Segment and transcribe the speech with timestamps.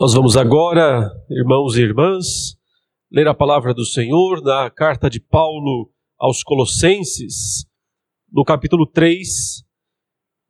[0.00, 2.56] Nós vamos agora, irmãos e irmãs,
[3.10, 7.66] ler a palavra do Senhor na carta de Paulo aos Colossenses,
[8.30, 9.28] no capítulo 3.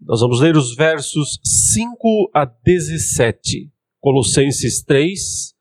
[0.02, 1.40] Nós vamos ler os versos
[1.72, 3.72] 5 a 17.
[3.98, 5.54] Colossenses 3,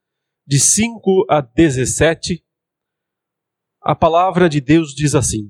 [0.46, 2.44] de 5 a 17.
[3.82, 5.50] A palavra de Deus diz assim: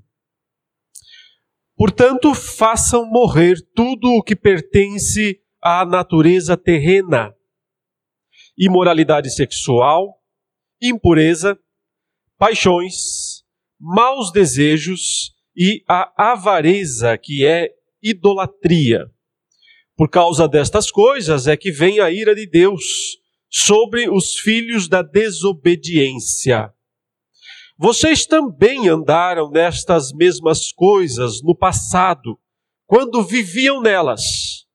[1.76, 7.36] Portanto, façam morrer tudo o que pertence à natureza terrena
[8.58, 10.22] imoralidade sexual,
[10.82, 11.58] impureza,
[12.38, 13.44] paixões,
[13.80, 19.06] maus desejos e a avareza, que é idolatria.
[19.96, 22.84] Por causa destas coisas é que vem a ira de Deus
[23.50, 26.72] sobre os filhos da desobediência.
[27.78, 32.40] Vocês também andaram nestas mesmas coisas no passado,
[32.86, 34.66] quando viviam nelas.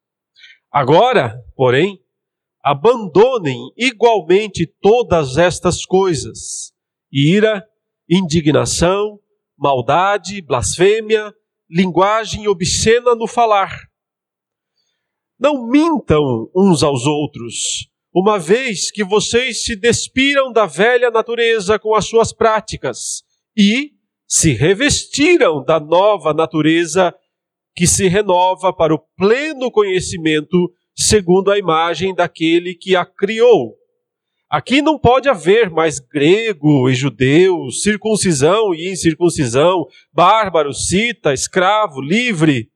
[0.70, 2.01] Agora, porém,
[2.62, 6.72] abandonem igualmente todas estas coisas:
[7.10, 7.66] ira,
[8.08, 9.18] indignação,
[9.58, 11.34] maldade, blasfêmia,
[11.68, 13.76] linguagem obscena no falar.
[15.38, 21.94] Não mintam uns aos outros, uma vez que vocês se despiram da velha natureza com
[21.94, 23.22] as suas práticas
[23.56, 23.92] e
[24.28, 27.14] se revestiram da nova natureza
[27.74, 33.76] que se renova para o pleno conhecimento segundo a imagem daquele que a criou.
[34.48, 42.70] Aqui não pode haver mais grego e judeu, circuncisão e incircuncisão, bárbaro, cita, escravo, livre.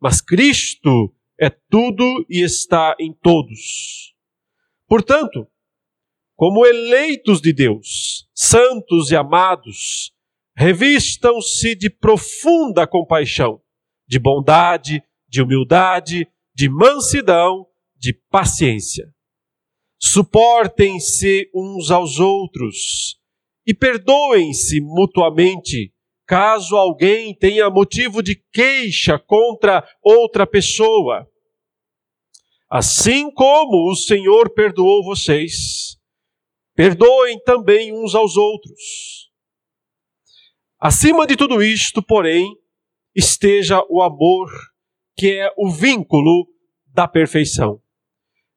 [0.00, 4.14] Mas Cristo é tudo e está em todos.
[4.88, 5.46] Portanto,
[6.34, 10.10] como eleitos de Deus, santos e amados,
[10.56, 13.60] revistam-se de profunda compaixão,
[14.08, 16.26] de bondade, de humildade,
[16.60, 17.66] de mansidão,
[17.96, 19.06] de paciência.
[19.98, 23.18] Suportem-se uns aos outros
[23.66, 25.90] e perdoem-se mutuamente,
[26.26, 31.26] caso alguém tenha motivo de queixa contra outra pessoa.
[32.68, 35.96] Assim como o Senhor perdoou vocês,
[36.74, 39.30] perdoem também uns aos outros.
[40.78, 42.54] Acima de tudo isto, porém,
[43.16, 44.50] esteja o amor
[45.20, 46.49] que é o vínculo
[46.92, 47.80] da perfeição.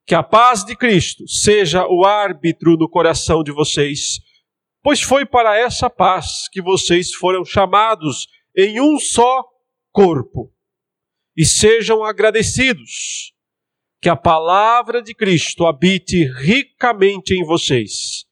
[0.06, 4.20] Que a paz de Cristo seja o árbitro no coração de vocês,
[4.82, 9.44] pois foi para essa paz que vocês foram chamados em um só
[9.92, 10.52] corpo.
[11.36, 13.32] E sejam agradecidos.
[14.02, 18.26] Que a palavra de Cristo habite ricamente em vocês.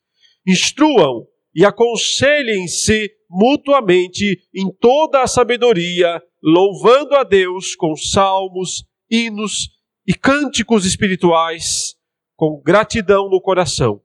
[0.45, 1.25] Instruam
[1.55, 9.69] e aconselhem-se mutuamente em toda a sabedoria louvando a Deus com salmos, hinos
[10.07, 11.95] e cânticos espirituais,
[12.35, 14.01] com gratidão no coração.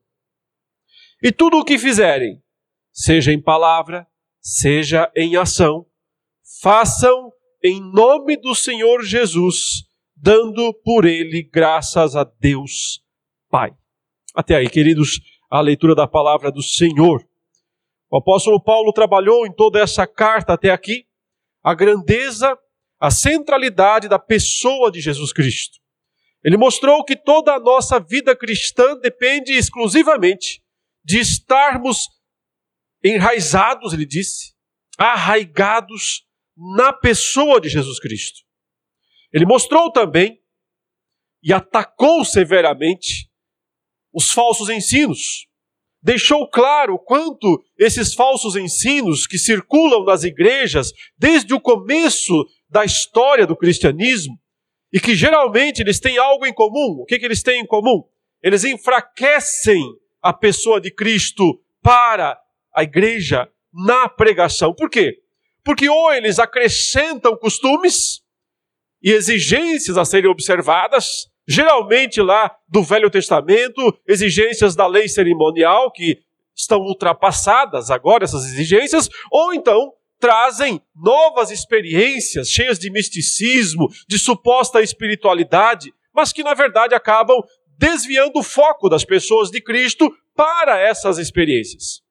[1.23, 2.43] E tudo o que fizerem,
[2.93, 4.07] seja em palavra,
[4.41, 5.87] seja em ação,
[6.61, 9.84] façam em nome do Senhor Jesus,
[10.15, 13.03] dando por ele graças a Deus
[13.49, 13.75] Pai.
[14.34, 15.21] Até aí, queridos,
[15.51, 17.27] a leitura da palavra do Senhor.
[18.11, 21.07] O apóstolo Paulo trabalhou em toda essa carta até aqui,
[21.63, 22.57] a grandeza,
[23.01, 25.78] a centralidade da pessoa de Jesus Cristo.
[26.44, 30.62] Ele mostrou que toda a nossa vida cristã depende exclusivamente
[31.04, 32.08] de estarmos
[33.02, 34.54] enraizados, ele disse,
[34.98, 36.24] arraigados
[36.56, 38.41] na pessoa de Jesus Cristo.
[39.32, 40.41] Ele mostrou também
[41.42, 43.30] e atacou severamente
[44.12, 45.47] os falsos ensinos,
[46.03, 53.47] deixou claro quanto esses falsos ensinos que circulam nas igrejas desde o começo da história
[53.47, 54.41] do cristianismo
[54.97, 57.03] e que geralmente eles têm algo em comum.
[57.03, 58.03] O que, que eles têm em comum?
[58.43, 59.83] Eles enfraquecem
[60.23, 62.41] a pessoa de Cristo para
[62.75, 64.73] a igreja na pregação.
[64.73, 65.19] Por quê?
[65.62, 68.23] Porque ou eles acrescentam costumes
[69.03, 76.22] e exigências a serem observadas, geralmente lá do Velho Testamento, exigências da lei cerimonial que
[76.57, 84.83] estão ultrapassadas agora, essas exigências, ou então trazem novas experiências cheias de misticismo, de suposta
[84.83, 87.42] espiritualidade, mas que na verdade acabam
[87.78, 92.03] desviando o foco das pessoas de Cristo para essas experiências.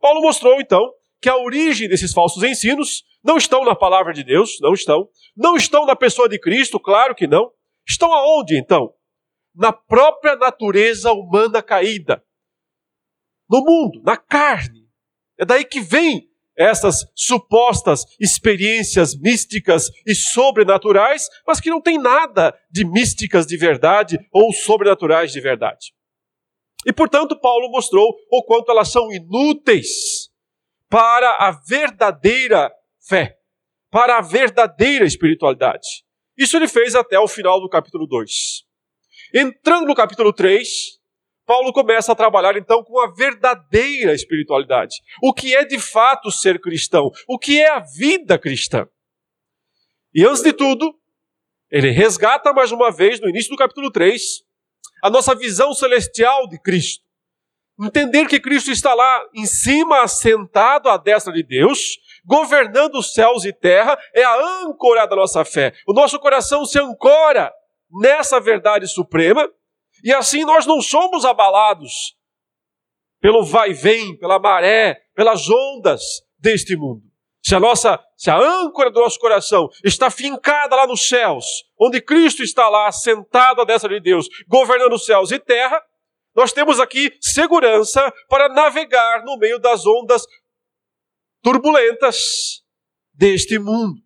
[0.00, 4.58] Paulo mostrou então que a origem desses falsos ensinos não estão na palavra de Deus,
[4.60, 7.52] não estão, não estão na pessoa de Cristo, claro que não,
[7.90, 8.94] Estão aonde então?
[9.52, 12.24] Na própria natureza humana caída.
[13.48, 14.88] No mundo, na carne.
[15.36, 16.29] É daí que vem
[16.60, 24.18] essas supostas experiências místicas e sobrenaturais, mas que não tem nada de místicas de verdade
[24.30, 25.94] ou sobrenaturais de verdade.
[26.84, 30.28] E portanto, Paulo mostrou o quanto elas são inúteis
[30.90, 32.70] para a verdadeira
[33.08, 33.38] fé,
[33.90, 36.04] para a verdadeira espiritualidade.
[36.36, 38.64] Isso ele fez até o final do capítulo 2.
[39.34, 40.68] Entrando no capítulo 3,
[41.50, 44.94] Paulo começa a trabalhar então com a verdadeira espiritualidade.
[45.20, 47.10] O que é de fato ser cristão?
[47.26, 48.86] O que é a vida cristã?
[50.14, 50.94] E antes de tudo,
[51.68, 54.22] ele resgata mais uma vez, no início do capítulo 3,
[55.02, 57.02] a nossa visão celestial de Cristo.
[57.82, 63.44] Entender que Cristo está lá em cima, assentado à destra de Deus, governando os céus
[63.44, 65.74] e terra, é a âncora da nossa fé.
[65.84, 67.52] O nosso coração se ancora
[68.00, 69.50] nessa verdade suprema,
[70.04, 72.16] e assim nós não somos abalados
[73.20, 76.02] pelo vai-vem, pela maré, pelas ondas
[76.38, 77.02] deste mundo.
[77.42, 81.44] Se a nossa, se a âncora do nosso coração está fincada lá nos céus,
[81.78, 85.82] onde Cristo está lá sentado à destra de Deus, governando céus e terra,
[86.34, 90.24] nós temos aqui segurança para navegar no meio das ondas
[91.42, 92.62] turbulentas
[93.12, 94.00] deste mundo.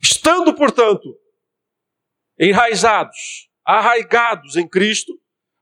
[0.00, 1.18] Estando, portanto,
[2.38, 5.12] enraizados, arraigados em Cristo,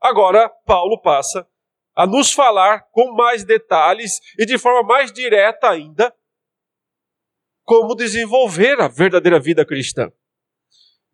[0.01, 1.47] agora Paulo passa
[1.95, 6.15] a nos falar com mais detalhes e de forma mais direta ainda
[7.65, 10.11] como desenvolver a verdadeira vida cristã.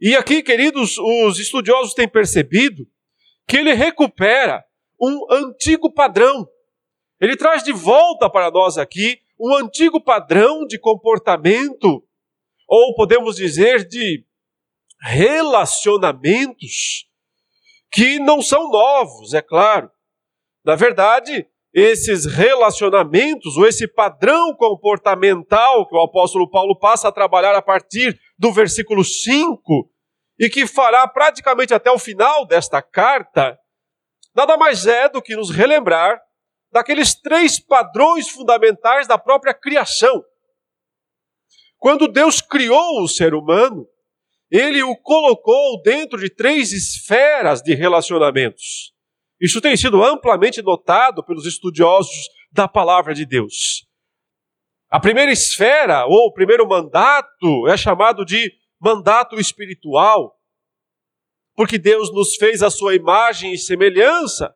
[0.01, 2.87] E aqui, queridos, os estudiosos têm percebido
[3.49, 4.65] que ele recupera
[5.01, 6.47] um antigo padrão.
[7.21, 12.07] Ele traz de volta para nós aqui um antigo padrão de comportamento,
[12.69, 14.25] ou podemos dizer de
[15.05, 17.07] relacionamentos,
[17.93, 19.91] que não são novos, é claro,
[20.65, 27.55] na verdade, esses relacionamentos, ou esse padrão comportamental que o apóstolo Paulo passa a trabalhar
[27.55, 29.91] a partir do versículo 5,
[30.39, 33.59] e que fará praticamente até o final desta carta,
[34.35, 36.19] nada mais é do que nos relembrar
[36.73, 40.25] daqueles três padrões fundamentais da própria criação.
[41.79, 43.87] Quando Deus criou o ser humano,
[44.57, 48.95] ele o colocou dentro de três esferas de relacionamentos.
[49.41, 53.85] Isso tem sido amplamente notado pelos estudiosos da palavra de Deus.
[54.89, 60.39] A primeira esfera, ou o primeiro mandato, é chamado de mandato espiritual,
[61.57, 64.55] porque Deus nos fez a sua imagem e semelhança.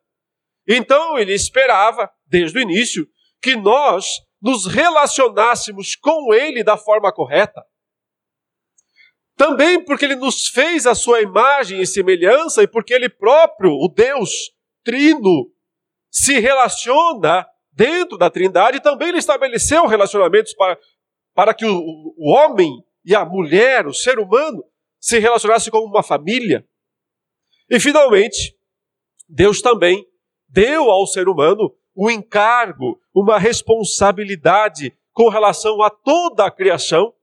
[0.65, 3.05] Então ele esperava, desde o início,
[3.41, 4.05] que nós
[4.41, 7.61] nos relacionássemos com Ele da forma correta.
[9.39, 13.87] Também porque Ele nos fez a sua imagem e semelhança e porque Ele próprio, o
[13.87, 14.51] Deus,
[14.83, 15.49] trino
[16.11, 20.77] se relaciona dentro da Trindade, também ele estabeleceu relacionamentos para,
[21.33, 24.61] para que o, o homem e a mulher, o ser humano,
[24.99, 26.67] se relacionassem como uma família.
[27.69, 28.57] E finalmente,
[29.29, 30.05] Deus também
[30.49, 37.13] deu ao ser humano um encargo, uma responsabilidade com relação a toda a criação.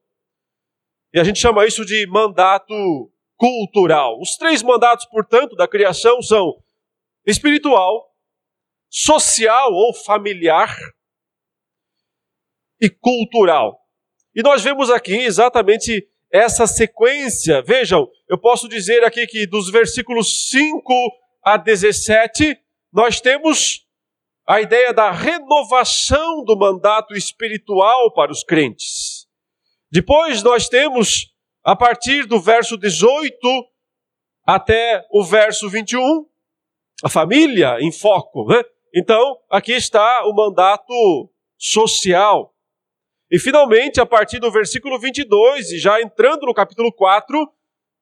[1.17, 4.21] E a gente chama isso de mandato cultural.
[4.21, 6.63] Os três mandatos, portanto, da criação são
[7.25, 8.15] espiritual,
[8.91, 10.77] social ou familiar
[12.79, 13.81] e cultural.
[14.35, 17.63] E nós vemos aqui exatamente essa sequência.
[17.63, 20.93] Vejam, eu posso dizer aqui que dos versículos 5
[21.43, 22.61] a 17,
[22.93, 23.87] nós temos
[24.47, 29.16] a ideia da renovação do mandato espiritual para os crentes.
[29.97, 31.33] Depois nós temos,
[31.65, 33.39] a partir do verso 18
[34.47, 36.27] até o verso 21,
[37.03, 38.63] a família em foco, né?
[38.95, 40.93] Então, aqui está o mandato
[41.57, 42.55] social.
[43.31, 47.51] E finalmente, a partir do versículo 22, e já entrando no capítulo 4,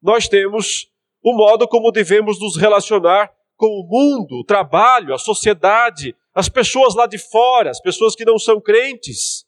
[0.03, 0.91] nós temos
[1.23, 6.97] o modo como devemos nos relacionar com o mundo, o trabalho, a sociedade, as pessoas
[6.97, 9.47] lá de fora, as pessoas que não são crentes.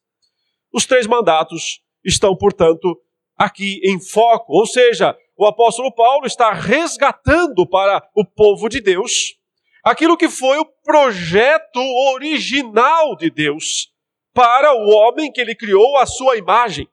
[0.72, 2.98] Os três mandatos estão, portanto,
[3.36, 9.36] aqui em foco, ou seja, o apóstolo Paulo está resgatando para o povo de Deus
[9.84, 11.80] aquilo que foi o projeto
[12.14, 13.92] original de Deus
[14.32, 16.88] para o homem que ele criou à sua imagem.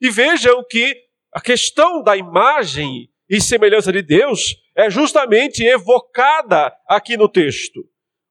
[0.00, 0.96] E vejam que
[1.32, 7.80] a questão da imagem e semelhança de Deus é justamente evocada aqui no texto.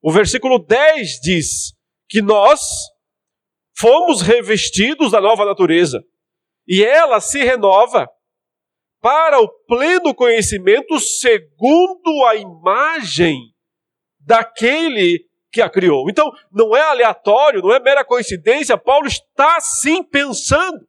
[0.02, 1.74] O versículo 10 diz
[2.10, 2.62] que nós
[3.82, 6.04] fomos revestidos da nova natureza
[6.68, 8.08] e ela se renova
[9.02, 13.40] para o pleno conhecimento segundo a imagem
[14.20, 16.08] daquele que a criou.
[16.08, 20.88] Então, não é aleatório, não é mera coincidência, Paulo está sim pensando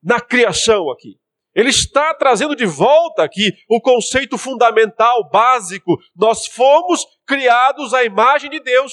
[0.00, 1.16] na criação aqui.
[1.52, 5.96] Ele está trazendo de volta aqui o conceito fundamental, básico.
[6.14, 8.92] Nós fomos criados à imagem de Deus.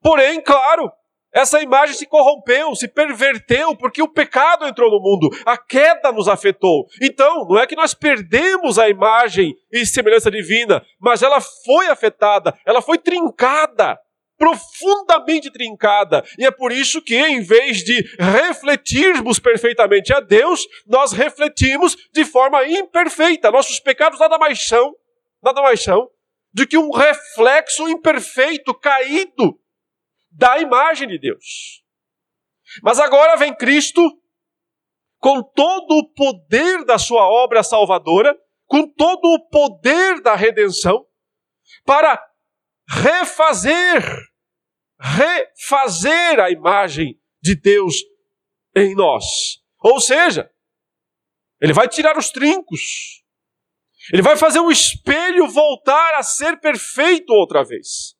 [0.00, 0.90] Porém, claro,
[1.34, 6.28] essa imagem se corrompeu, se perverteu, porque o pecado entrou no mundo, a queda nos
[6.28, 6.86] afetou.
[7.00, 12.54] Então, não é que nós perdemos a imagem e semelhança divina, mas ela foi afetada,
[12.66, 13.98] ela foi trincada
[14.38, 16.24] profundamente trincada.
[16.36, 22.24] E é por isso que, em vez de refletirmos perfeitamente a Deus, nós refletimos de
[22.24, 23.52] forma imperfeita.
[23.52, 24.96] Nossos pecados nada mais são,
[25.40, 26.08] nada mais são,
[26.52, 29.61] do que um reflexo imperfeito, caído
[30.32, 31.82] da imagem de Deus.
[32.82, 34.02] Mas agora vem Cristo
[35.18, 38.36] com todo o poder da sua obra salvadora,
[38.66, 41.06] com todo o poder da redenção,
[41.84, 42.20] para
[42.88, 44.02] refazer
[45.02, 47.96] refazer a imagem de Deus
[48.76, 49.24] em nós.
[49.80, 50.48] Ou seja,
[51.60, 53.22] ele vai tirar os trincos.
[54.12, 58.16] Ele vai fazer o espelho voltar a ser perfeito outra vez.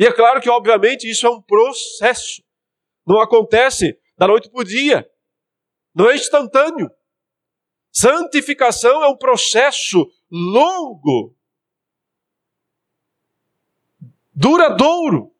[0.00, 2.42] E é claro que, obviamente, isso é um processo.
[3.06, 5.06] Não acontece da noite para o dia.
[5.94, 6.90] Não é instantâneo.
[7.92, 11.36] Santificação é um processo longo,
[14.32, 15.34] duradouro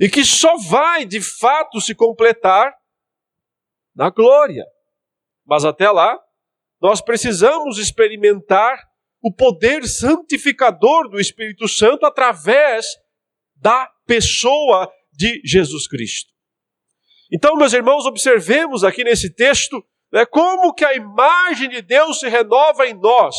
[0.00, 2.74] e que só vai de fato se completar
[3.94, 4.66] na glória.
[5.44, 6.18] Mas até lá,
[6.80, 8.90] nós precisamos experimentar
[9.22, 13.00] o poder santificador do Espírito Santo através
[13.62, 16.32] da pessoa de Jesus Cristo.
[17.32, 22.28] Então, meus irmãos, observemos aqui nesse texto né, como que a imagem de Deus se
[22.28, 23.36] renova em nós,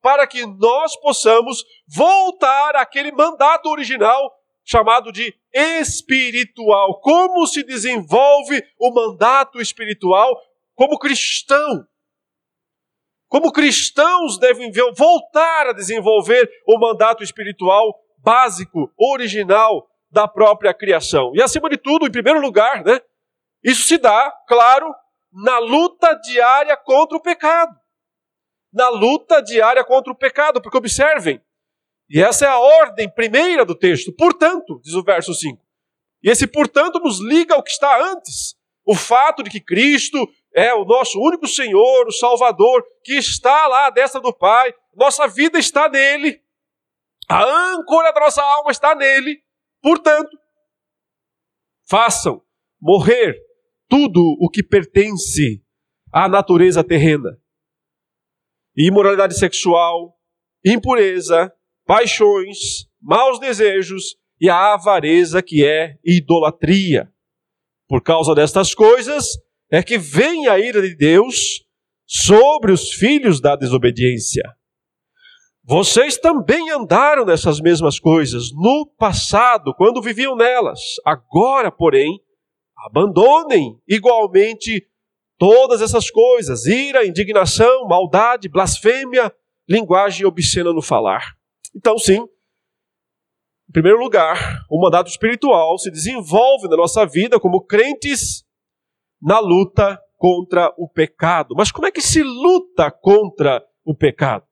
[0.00, 4.32] para que nós possamos voltar àquele mandato original
[4.64, 6.98] chamado de espiritual.
[7.00, 10.40] Como se desenvolve o mandato espiritual
[10.74, 11.86] como cristão?
[13.28, 17.94] Como cristãos devem voltar a desenvolver o mandato espiritual
[18.26, 21.30] básico, original da própria criação.
[21.32, 23.00] E acima de tudo, em primeiro lugar, né,
[23.62, 24.92] isso se dá, claro,
[25.32, 27.72] na luta diária contra o pecado.
[28.72, 31.40] Na luta diária contra o pecado, porque observem,
[32.10, 34.12] e essa é a ordem primeira do texto.
[34.12, 35.62] Portanto, diz o verso 5.
[36.22, 38.56] E esse portanto nos liga ao que está antes.
[38.84, 43.86] O fato de que Cristo é o nosso único Senhor, o Salvador, que está lá
[43.86, 44.74] à destra do Pai.
[44.94, 46.40] Nossa vida está nele.
[47.28, 47.42] A
[47.72, 49.42] âncora da nossa alma está nele.
[49.82, 50.30] Portanto,
[51.88, 52.42] façam
[52.80, 53.36] morrer
[53.88, 55.62] tudo o que pertence
[56.12, 57.38] à natureza terrena:
[58.76, 60.16] imoralidade sexual,
[60.64, 61.52] impureza,
[61.84, 67.12] paixões, maus desejos e a avareza que é idolatria.
[67.88, 69.38] Por causa destas coisas
[69.70, 71.64] é que vem a ira de Deus
[72.04, 74.42] sobre os filhos da desobediência.
[75.68, 80.78] Vocês também andaram nessas mesmas coisas no passado, quando viviam nelas.
[81.04, 82.20] Agora, porém,
[82.86, 84.88] abandonem igualmente
[85.36, 89.34] todas essas coisas: ira, indignação, maldade, blasfêmia,
[89.68, 91.34] linguagem obscena no falar.
[91.74, 92.20] Então, sim,
[93.68, 98.44] em primeiro lugar, o mandato espiritual se desenvolve na nossa vida como crentes
[99.20, 101.56] na luta contra o pecado.
[101.56, 104.45] Mas como é que se luta contra o pecado?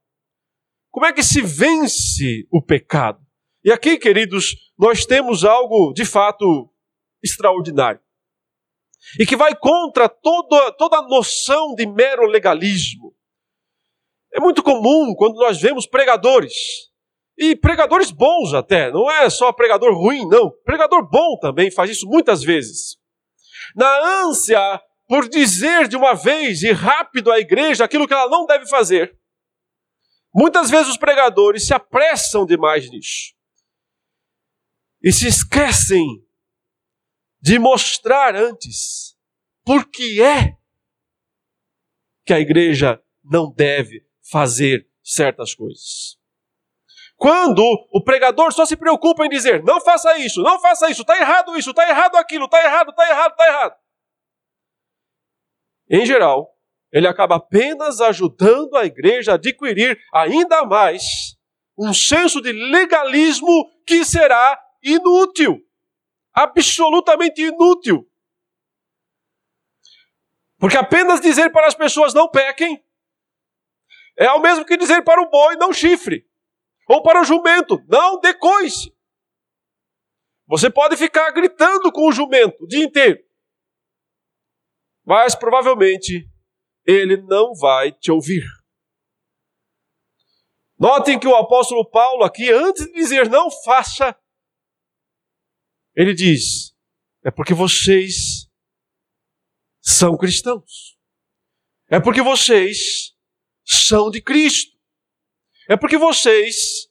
[0.95, 3.19] Como é que se vence o pecado?
[3.65, 6.73] E aqui, queridos, nós temos algo de fato
[7.21, 8.01] extraordinário.
[9.19, 13.13] E que vai contra toda, toda a noção de mero legalismo.
[14.33, 16.53] É muito comum quando nós vemos pregadores
[17.37, 20.49] e pregadores bons até, não é só pregador ruim, não.
[20.65, 22.97] Pregador bom também faz isso muitas vezes.
[23.75, 28.47] Na ânsia por dizer de uma vez e rápido à igreja aquilo que ela não
[28.47, 29.19] deve fazer.
[30.35, 33.35] Muitas vezes os pregadores se apressam demais nisso.
[35.01, 36.27] E se esquecem
[37.41, 39.17] de mostrar antes
[39.65, 40.57] por que é
[42.27, 46.19] que a igreja não deve fazer certas coisas.
[47.17, 47.63] Quando
[47.93, 51.57] o pregador só se preocupa em dizer: não faça isso, não faça isso, está errado
[51.57, 53.77] isso, está errado aquilo, está errado, está errado, está errado.
[55.89, 56.54] Em geral,
[56.95, 61.37] ele acaba apenas ajudando a igreja a adquirir ainda mais
[61.77, 65.61] um senso de legalismo que será inútil
[66.35, 68.11] absolutamente inútil.
[70.59, 72.85] Porque apenas dizer para as pessoas não pequem
[74.17, 76.29] é o mesmo que dizer para o boi não chifre.
[76.89, 78.95] Ou para o jumento, não dê coice.
[80.47, 83.25] Você pode ficar gritando com o jumento o dia inteiro.
[85.05, 86.29] Mas provavelmente
[86.87, 88.45] ele não vai te ouvir.
[90.79, 94.17] Notem que o apóstolo Paulo aqui, antes de dizer não faça,
[95.95, 96.75] ele diz:
[97.25, 98.51] é porque vocês
[99.81, 100.99] são cristãos.
[101.89, 103.15] É porque vocês
[103.65, 104.77] são de Cristo.
[105.69, 106.91] É porque vocês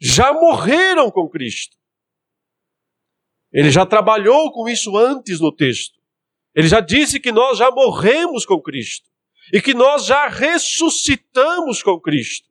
[0.00, 1.76] já morreram com Cristo.
[3.52, 6.01] Ele já trabalhou com isso antes no texto.
[6.54, 9.08] Ele já disse que nós já morremos com Cristo
[9.52, 12.48] e que nós já ressuscitamos com Cristo.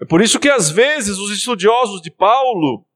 [0.00, 2.86] É por isso que às vezes os estudiosos de Paulo,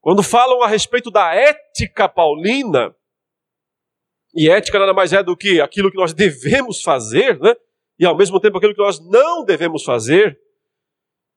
[0.00, 2.94] quando falam a respeito da ética paulina,
[4.34, 7.56] e ética nada mais é do que aquilo que nós devemos fazer, né?
[7.98, 10.38] E ao mesmo tempo aquilo que nós não devemos fazer.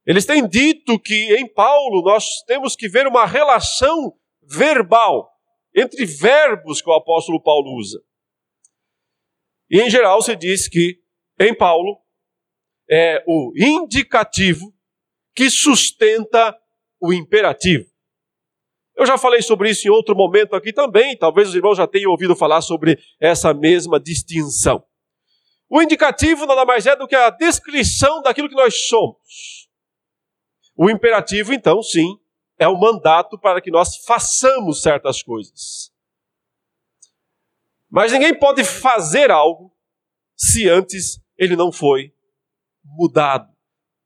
[0.05, 4.13] Eles têm dito que em Paulo nós temos que ver uma relação
[4.43, 5.30] verbal
[5.75, 8.01] entre verbos que o apóstolo Paulo usa.
[9.69, 11.01] E em geral se diz que
[11.39, 11.97] em Paulo
[12.89, 14.73] é o indicativo
[15.33, 16.57] que sustenta
[16.99, 17.89] o imperativo.
[18.95, 22.11] Eu já falei sobre isso em outro momento aqui também, talvez os irmãos já tenham
[22.11, 24.83] ouvido falar sobre essa mesma distinção.
[25.69, 29.69] O indicativo nada mais é do que a descrição daquilo que nós somos.
[30.75, 32.19] O imperativo, então, sim,
[32.61, 35.91] é o mandato para que nós façamos certas coisas.
[37.89, 39.75] Mas ninguém pode fazer algo
[40.37, 42.13] se antes ele não foi
[42.83, 43.51] mudado,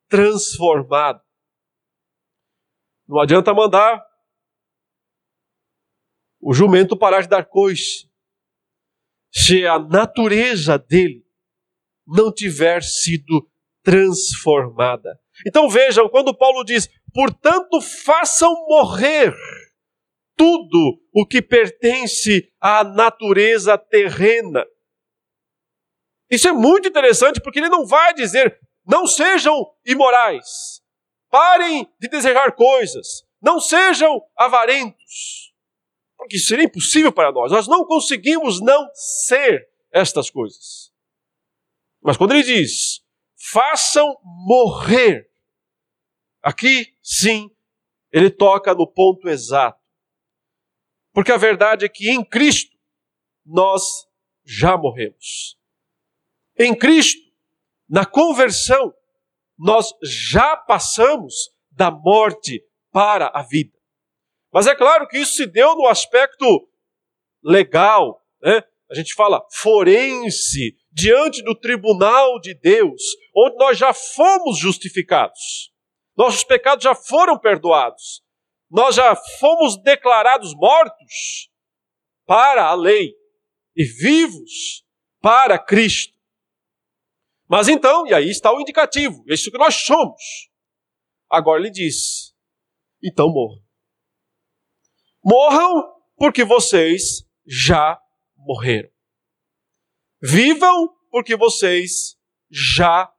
[0.07, 1.21] transformado.
[3.05, 4.01] Não adianta mandar
[6.39, 8.09] o jumento parar de dar coice,
[9.33, 11.27] se a natureza dele
[12.07, 13.49] não tiver sido
[13.83, 15.19] transformada.
[15.45, 19.33] Então vejam, quando Paulo diz, portanto façam morrer
[20.35, 24.65] tudo o que pertence à natureza terrena.
[26.29, 30.81] Isso é muito interessante porque ele não vai dizer não sejam imorais.
[31.29, 33.25] Parem de desejar coisas.
[33.41, 35.53] Não sejam avarentos.
[36.17, 37.51] Porque isso seria impossível para nós.
[37.51, 40.91] Nós não conseguimos não ser estas coisas.
[42.01, 43.01] Mas quando ele diz,
[43.51, 45.27] façam morrer,
[46.45, 47.49] aqui sim,
[48.11, 49.83] ele toca no ponto exato.
[51.11, 52.77] Porque a verdade é que em Cristo
[53.43, 53.81] nós
[54.45, 55.57] já morremos.
[56.57, 57.25] Em Cristo
[57.89, 58.93] na conversão,
[59.57, 63.77] nós já passamos da morte para a vida.
[64.51, 66.67] Mas é claro que isso se deu no aspecto
[67.43, 68.63] legal, né?
[68.89, 73.01] A gente fala forense, diante do tribunal de Deus,
[73.35, 75.73] onde nós já fomos justificados.
[76.17, 78.23] Nossos pecados já foram perdoados.
[78.69, 81.49] Nós já fomos declarados mortos
[82.25, 83.13] para a lei
[83.75, 84.85] e vivos
[85.21, 86.15] para Cristo.
[87.47, 90.49] Mas então, e aí está o indicativo, é isso que nós somos.
[91.29, 92.33] Agora ele diz:
[93.03, 93.63] então morram.
[95.23, 97.99] Morram porque vocês já
[98.35, 98.89] morreram.
[100.21, 102.17] Vivam porque vocês
[102.49, 103.11] já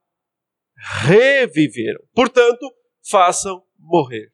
[1.04, 2.00] reviveram.
[2.14, 2.72] Portanto,
[3.08, 4.32] façam morrer.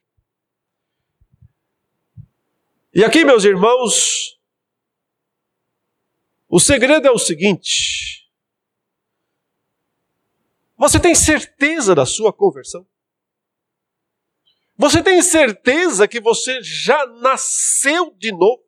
[2.95, 4.39] E aqui, meus irmãos,
[6.49, 8.31] o segredo é o seguinte:
[10.77, 12.87] você tem certeza da sua conversão?
[14.77, 18.63] Você tem certeza que você já nasceu de novo?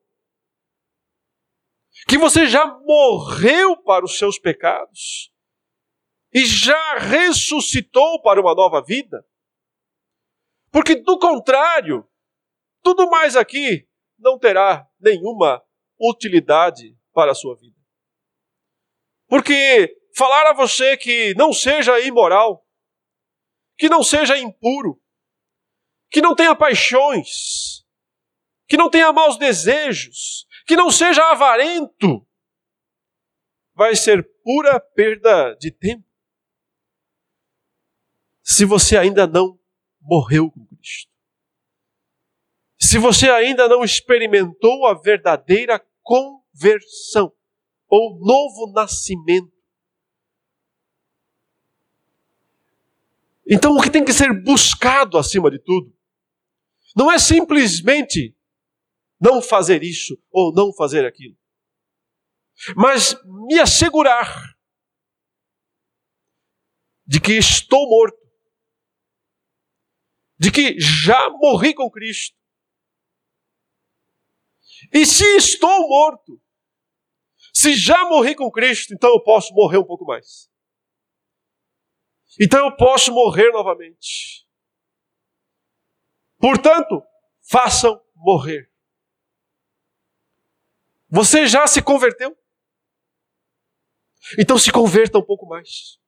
[2.07, 5.33] Que você já morreu para os seus pecados?
[6.33, 9.27] E já ressuscitou para uma nova vida?
[10.75, 12.05] Porque do contrário,
[12.83, 15.65] tudo mais aqui não terá nenhuma
[16.01, 17.79] utilidade para a sua vida.
[19.29, 22.67] Porque falar a você que não seja imoral,
[23.79, 25.01] que não seja impuro,
[26.11, 27.87] que não tenha paixões,
[28.67, 32.27] que não tenha maus desejos, que não seja avarento,
[33.75, 36.05] vai ser pura perda de tempo.
[38.43, 39.57] Se você ainda não
[40.05, 41.11] morreu com Cristo.
[42.79, 47.33] Se você ainda não experimentou a verdadeira conversão
[47.89, 49.55] ou novo nascimento
[53.47, 55.95] Então, o que tem que ser buscado acima de tudo
[56.97, 58.35] não é simplesmente
[59.21, 61.37] não fazer isso ou não fazer aquilo,
[62.77, 64.55] mas me assegurar
[67.07, 68.17] de que estou morto,
[70.45, 72.37] de que já morri com Cristo.
[74.93, 76.39] E se estou morto,
[77.57, 80.51] Se já morri com Cristo, então eu posso morrer um pouco mais.
[82.39, 84.45] Então eu posso morrer novamente.
[86.37, 87.01] Portanto,
[87.41, 88.71] façam morrer.
[91.09, 92.37] Você já se converteu?
[94.37, 96.01] Então se converta um pouco mais.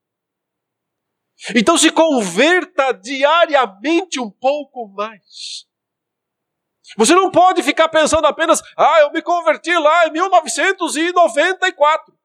[1.54, 5.66] Então se converta diariamente um pouco mais.
[6.96, 12.16] Você não pode ficar pensando apenas, ah, eu me converti lá em 1994.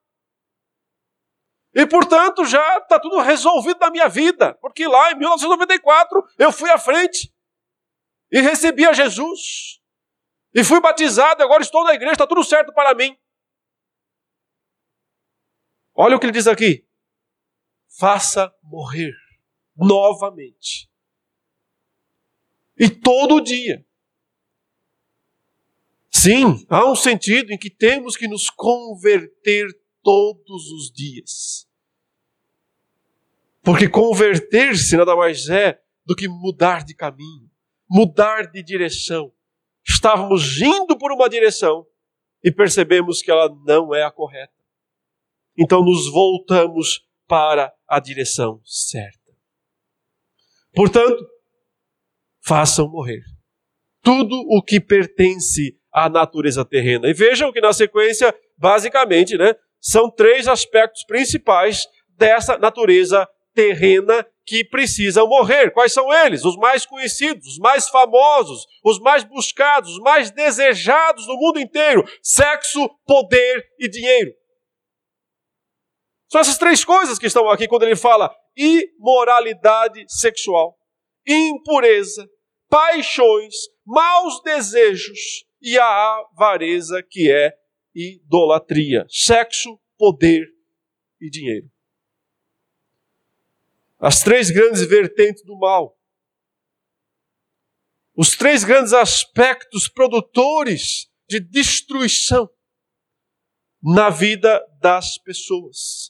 [1.74, 6.70] E portanto já está tudo resolvido na minha vida, porque lá em 1994 eu fui
[6.70, 7.34] à frente
[8.32, 9.82] e recebi a Jesus.
[10.54, 13.18] E fui batizado, agora estou na igreja, está tudo certo para mim.
[15.96, 16.86] Olha o que ele diz aqui.
[18.02, 19.14] Faça morrer
[19.78, 20.90] novamente.
[22.76, 23.86] E todo dia.
[26.10, 29.68] Sim, há um sentido em que temos que nos converter
[30.02, 31.70] todos os dias.
[33.62, 37.52] Porque converter-se nada mais é do que mudar de caminho,
[37.88, 39.32] mudar de direção.
[39.88, 41.86] Estávamos indo por uma direção
[42.44, 44.60] e percebemos que ela não é a correta.
[45.56, 49.20] Então nos voltamos para a direção certa.
[50.74, 51.22] Portanto,
[52.42, 53.22] façam morrer
[54.02, 57.10] tudo o que pertence à natureza terrena.
[57.10, 61.86] E vejam que na sequência, basicamente, né, são três aspectos principais
[62.18, 65.72] dessa natureza terrena que precisam morrer.
[65.72, 66.46] Quais são eles?
[66.46, 72.06] Os mais conhecidos, os mais famosos, os mais buscados, os mais desejados no mundo inteiro:
[72.24, 74.32] sexo, poder e dinheiro.
[76.32, 80.80] São essas três coisas que estão aqui quando ele fala imoralidade sexual,
[81.28, 82.26] impureza,
[82.70, 83.54] paixões,
[83.86, 87.54] maus desejos e a avareza que é
[87.94, 90.48] idolatria, sexo, poder
[91.20, 91.70] e dinheiro.
[94.00, 96.00] As três grandes vertentes do mal.
[98.16, 102.50] Os três grandes aspectos produtores de destruição
[103.84, 106.10] na vida das pessoas.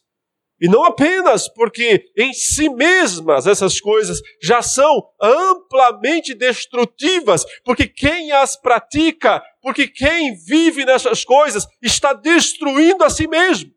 [0.62, 8.32] E não apenas porque em si mesmas essas coisas já são amplamente destrutivas, porque quem
[8.32, 13.72] as pratica, porque quem vive nessas coisas está destruindo a si mesmo,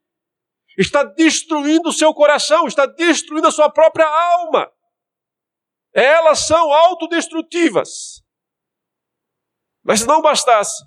[0.77, 4.71] está destruindo o seu coração, está destruindo a sua própria alma.
[5.95, 8.23] Elas são autodestrutivas.
[9.83, 10.85] Mas se não bastasse,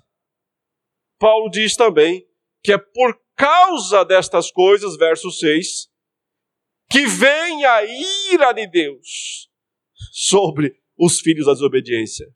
[1.18, 2.24] Paulo diz também
[2.62, 5.88] que é por causa destas coisas, verso 6,
[6.90, 7.84] que vem a
[8.32, 9.48] ira de Deus
[10.10, 12.26] sobre os filhos da desobediência.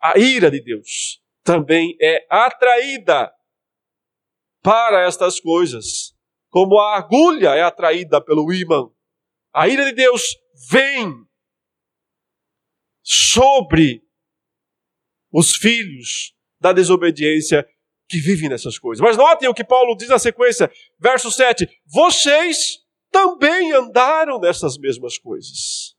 [0.00, 3.32] A ira de Deus também é atraída
[4.62, 6.14] para estas coisas,
[6.48, 8.88] como a agulha é atraída pelo ímã.
[9.52, 10.36] A ira de Deus
[10.70, 11.26] vem
[13.02, 14.04] sobre
[15.32, 17.66] os filhos da desobediência
[18.10, 19.00] que vivem nessas coisas.
[19.00, 25.16] Mas notem o que Paulo diz na sequência, verso 7: Vocês também andaram nessas mesmas
[25.16, 25.96] coisas.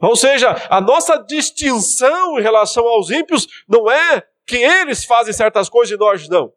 [0.00, 5.68] Ou seja, a nossa distinção em relação aos ímpios não é que eles fazem certas
[5.68, 6.52] coisas e nós não.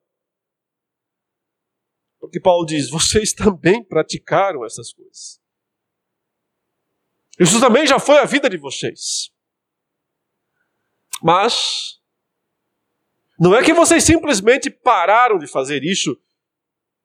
[2.19, 5.39] Porque Paulo diz: vocês também praticaram essas coisas.
[7.39, 9.31] Isso também já foi a vida de vocês.
[11.21, 11.96] Mas
[13.39, 16.19] não é que vocês simplesmente pararam de fazer isso,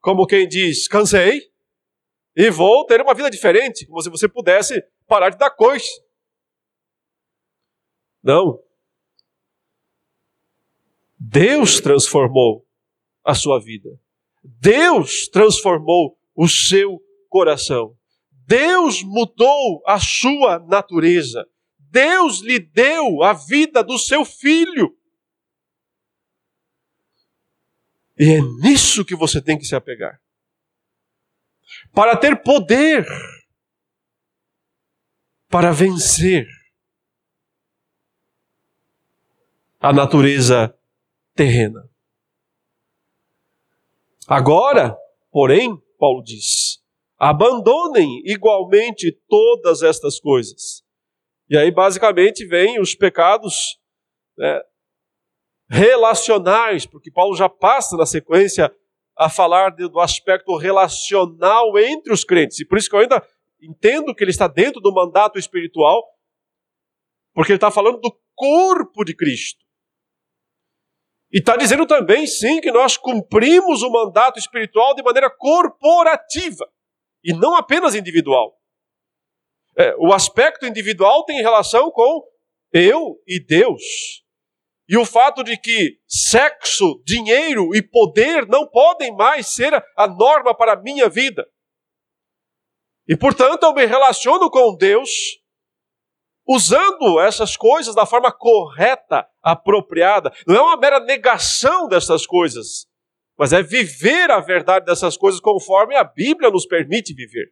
[0.01, 1.51] como quem diz, cansei,
[2.35, 5.87] e vou ter uma vida diferente, como se você pudesse parar de dar coisa.
[8.23, 8.59] Não.
[11.19, 12.67] Deus transformou
[13.25, 13.91] a sua vida.
[14.43, 17.97] Deus transformou o seu coração.
[18.47, 21.47] Deus mudou a sua natureza.
[21.79, 24.97] Deus lhe deu a vida do seu filho.
[28.23, 30.23] E é nisso que você tem que se apegar.
[31.93, 33.05] Para ter poder,
[35.49, 36.47] para vencer
[39.81, 40.73] a natureza
[41.35, 41.91] terrena.
[44.29, 44.97] Agora,
[45.33, 46.81] porém, Paulo diz,
[47.19, 50.85] abandonem igualmente todas estas coisas.
[51.51, 53.81] E aí, basicamente, vem os pecados
[54.39, 54.63] né,
[55.73, 58.71] relacionais, porque Paulo já passa na sequência
[59.17, 62.61] a falar do aspecto relacional entre os crentes.
[62.61, 63.27] E por isso que eu ainda
[63.59, 66.07] entendo que ele está dentro do mandato espiritual,
[67.33, 69.65] porque ele está falando do corpo de Cristo.
[71.33, 76.71] E está dizendo também, sim, que nós cumprimos o mandato espiritual de maneira corporativa
[77.25, 78.55] e não apenas individual.
[79.79, 82.29] É, o aspecto individual tem relação com
[82.75, 84.23] eu e Deus.
[84.93, 90.55] E o fato de que sexo, dinheiro e poder não podem mais ser a norma
[90.55, 91.47] para a minha vida.
[93.09, 95.09] E portanto eu me relaciono com Deus
[96.47, 100.31] usando essas coisas da forma correta, apropriada.
[100.47, 102.87] Não é uma mera negação dessas coisas,
[103.39, 107.51] mas é viver a verdade dessas coisas conforme a Bíblia nos permite viver.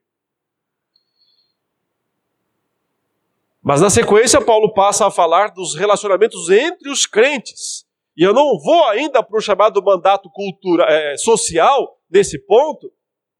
[3.62, 7.85] Mas na sequência, Paulo passa a falar dos relacionamentos entre os crentes.
[8.16, 12.90] E eu não vou ainda para o chamado mandato cultura, é, social nesse ponto,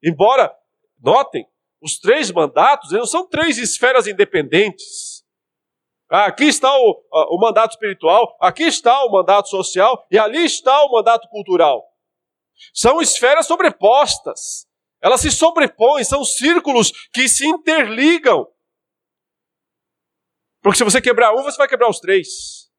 [0.03, 0.55] embora,
[1.03, 1.47] notem,
[1.83, 5.25] os três mandatos não são três esferas independentes.
[6.11, 10.85] Ah, aqui está o, o mandato espiritual, aqui está o mandato social e ali está
[10.85, 11.85] o mandato cultural.
[12.75, 14.67] São esferas sobrepostas.
[15.03, 18.47] Elas se sobrepõem, são círculos que se interligam.
[20.63, 22.71] Porque se você quebrar um, você vai quebrar os três.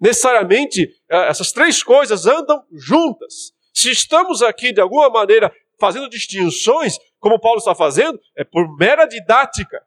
[0.00, 3.52] Necessariamente, eh, essas três coisas andam juntas.
[3.72, 9.06] Se estamos aqui, de alguma maneira, fazendo distinções, como Paulo está fazendo, é por mera
[9.06, 9.84] didática.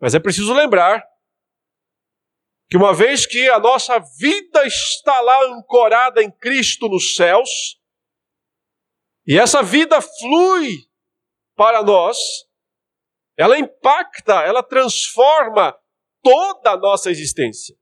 [0.00, 1.02] Mas é preciso lembrar
[2.68, 7.78] que uma vez que a nossa vida está lá ancorada em Cristo nos céus,
[9.26, 10.78] e essa vida flui
[11.54, 12.16] para nós,
[13.36, 15.78] ela impacta, ela transforma
[16.22, 17.76] toda a nossa existência.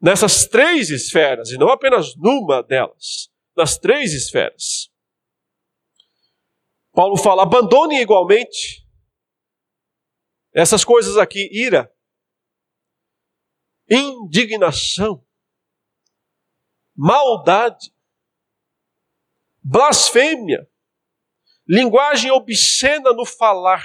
[0.00, 4.90] Nessas três esferas, e não apenas numa delas, nas três esferas.
[6.92, 8.86] Paulo fala: abandone igualmente
[10.52, 11.92] essas coisas aqui: ira,
[13.90, 15.26] indignação,
[16.94, 17.92] maldade,
[19.62, 20.70] blasfêmia,
[21.66, 23.84] linguagem obscena no falar.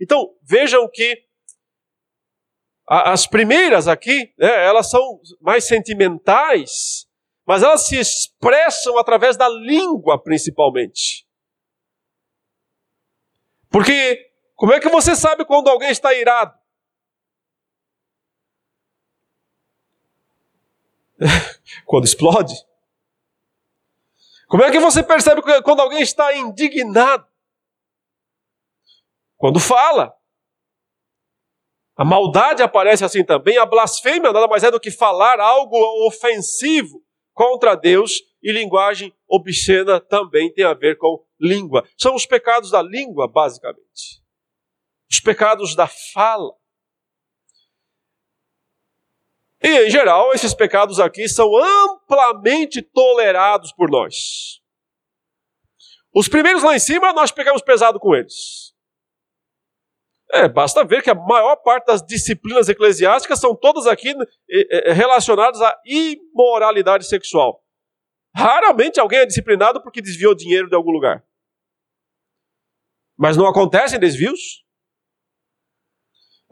[0.00, 1.24] Então, vejam que
[2.86, 7.06] as primeiras aqui, né, elas são mais sentimentais,
[7.44, 11.26] mas elas se expressam através da língua, principalmente.
[13.68, 16.56] Porque, como é que você sabe quando alguém está irado?
[21.84, 22.54] quando explode?
[24.46, 27.26] Como é que você percebe quando alguém está indignado?
[29.36, 30.14] Quando fala.
[31.96, 33.58] A maldade aparece assim também.
[33.58, 37.02] A blasfêmia nada mais é do que falar algo ofensivo
[37.34, 38.22] contra Deus.
[38.42, 41.88] E linguagem obscena também tem a ver com língua.
[41.98, 44.22] São os pecados da língua, basicamente.
[45.10, 46.52] Os pecados da fala.
[49.66, 54.62] E, em geral, esses pecados aqui são amplamente tolerados por nós.
[56.14, 58.72] Os primeiros lá em cima, nós pegamos pesado com eles.
[60.30, 64.14] É, basta ver que a maior parte das disciplinas eclesiásticas são todas aqui
[64.94, 67.60] relacionadas à imoralidade sexual.
[68.36, 71.26] Raramente alguém é disciplinado porque desviou dinheiro de algum lugar.
[73.18, 74.64] Mas não acontecem desvios?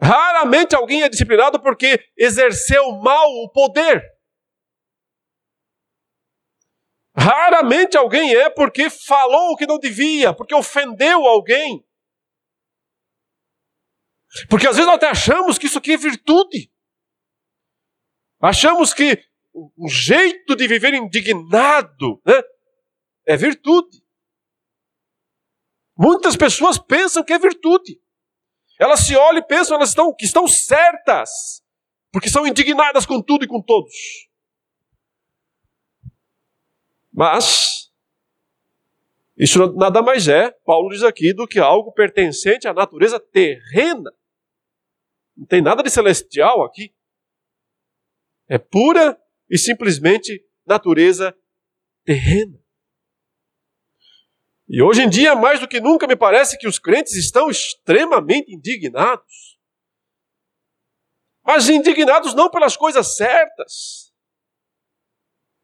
[0.01, 4.03] Raramente alguém é disciplinado porque exerceu mal o poder.
[7.17, 11.85] Raramente alguém é porque falou o que não devia, porque ofendeu alguém.
[14.49, 16.69] Porque às vezes nós até achamos que isso aqui é virtude.
[18.41, 22.43] Achamos que o jeito de viver indignado né,
[23.25, 24.03] é virtude.
[25.97, 28.01] Muitas pessoas pensam que é virtude.
[28.79, 31.63] Elas se olham e pensam elas estão, que estão certas,
[32.11, 33.93] porque são indignadas com tudo e com todos.
[37.11, 37.89] Mas,
[39.37, 44.11] isso nada mais é, Paulo diz aqui, do que algo pertencente à natureza terrena.
[45.35, 46.93] Não tem nada de celestial aqui.
[48.47, 49.17] É pura
[49.49, 51.35] e simplesmente natureza
[52.03, 52.64] terrena.
[54.67, 58.51] E hoje em dia, mais do que nunca, me parece que os crentes estão extremamente
[58.51, 59.59] indignados.
[61.43, 64.11] Mas indignados não pelas coisas certas.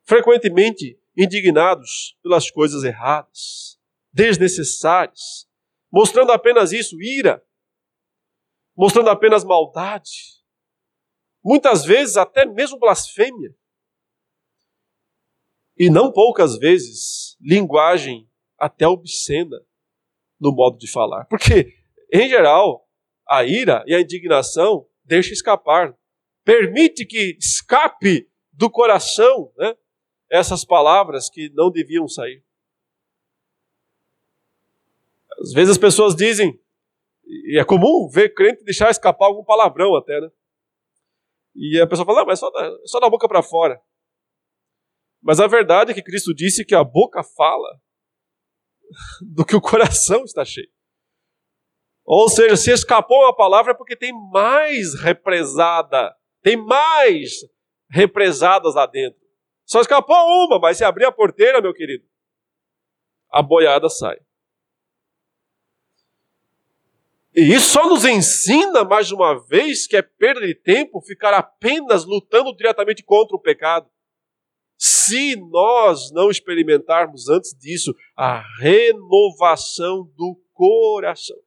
[0.03, 3.79] Frequentemente indignados pelas coisas erradas,
[4.13, 5.47] desnecessárias,
[5.91, 7.45] mostrando apenas isso, ira,
[8.75, 10.41] mostrando apenas maldade,
[11.43, 13.53] muitas vezes até mesmo blasfêmia,
[15.77, 18.30] e não poucas vezes linguagem
[18.61, 19.59] até obscena
[20.39, 21.25] no modo de falar.
[21.25, 21.73] Porque,
[22.13, 22.87] em geral,
[23.27, 25.97] a ira e a indignação deixa escapar,
[26.43, 29.75] permite que escape do coração né,
[30.29, 32.43] essas palavras que não deviam sair.
[35.39, 36.59] Às vezes as pessoas dizem,
[37.25, 40.29] e é comum ver crente deixar escapar algum palavrão até, né?
[41.55, 43.81] E a pessoa fala, mas só da, só da boca para fora.
[45.19, 47.81] Mas a verdade é que Cristo disse que a boca fala
[49.21, 50.69] do que o coração está cheio.
[52.05, 57.31] Ou seja, se escapou uma palavra é porque tem mais represada, tem mais
[57.89, 59.19] represadas lá dentro.
[59.65, 62.03] Só escapou uma, mas se abrir a porteira, meu querido,
[63.31, 64.17] a boiada sai.
[67.33, 72.03] E isso só nos ensina, mais uma vez, que é perda de tempo ficar apenas
[72.03, 73.89] lutando diretamente contra o pecado.
[74.83, 81.37] Se nós não experimentarmos antes disso a renovação do coração.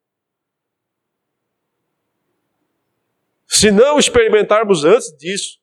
[3.48, 5.58] Se não experimentarmos antes disso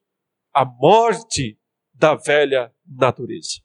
[0.53, 1.57] a morte
[1.93, 3.61] da velha natureza.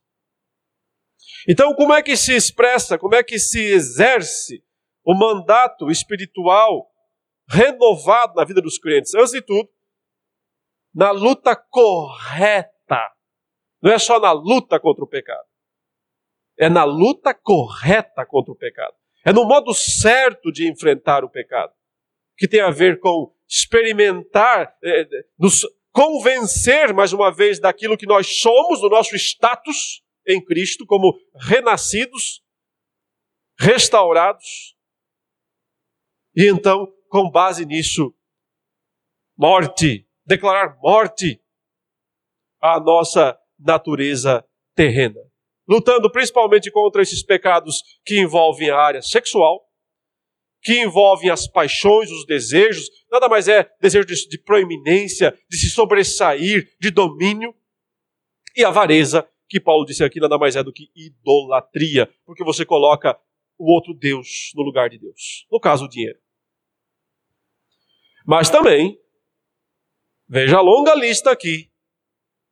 [1.49, 4.63] Então, como é que se expressa, como é que se exerce
[5.05, 6.89] o mandato espiritual
[7.49, 9.15] renovado na vida dos crentes.
[9.15, 9.69] Antes de tudo,
[10.95, 13.16] na luta correta.
[13.83, 15.47] Não é só na luta contra o pecado.
[16.59, 18.95] É na luta correta contra o pecado.
[19.25, 21.73] É no modo certo de enfrentar o pecado.
[22.37, 25.07] Que tem a ver com experimentar, é,
[25.39, 25.63] nos
[25.93, 32.43] convencer mais uma vez daquilo que nós somos, do nosso status em Cristo, como renascidos,
[33.59, 34.77] restaurados,
[36.37, 38.15] e então, com base nisso,
[39.35, 41.43] morte, declarar morte
[42.61, 45.21] à nossa natureza terrena.
[45.69, 49.67] Lutando principalmente contra esses pecados que envolvem a área sexual,
[50.63, 55.71] que envolvem as paixões, os desejos, nada mais é desejo de, de proeminência, de se
[55.71, 57.55] sobressair, de domínio,
[58.57, 63.19] e avareza, que Paulo disse aqui, nada mais é do que idolatria, porque você coloca
[63.59, 65.47] o outro Deus no lugar de Deus.
[65.51, 66.19] No caso, o dinheiro.
[68.27, 68.99] Mas também,
[70.29, 71.71] veja a longa lista aqui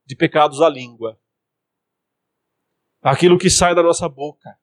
[0.07, 1.21] de pecados à língua.
[3.03, 4.59] Aquilo que sai da nossa boca: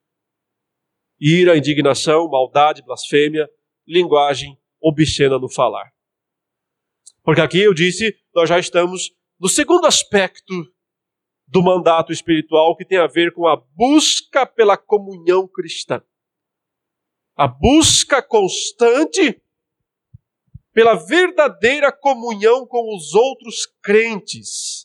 [1.19, 3.49] ira, indignação, maldade, blasfêmia,
[3.87, 5.93] linguagem obscena no falar.
[7.23, 10.53] Porque aqui eu disse, nós já estamos no segundo aspecto
[11.47, 16.01] do mandato espiritual que tem a ver com a busca pela comunhão cristã.
[17.35, 19.41] A busca constante
[20.73, 24.80] pela verdadeira comunhão com os outros crentes.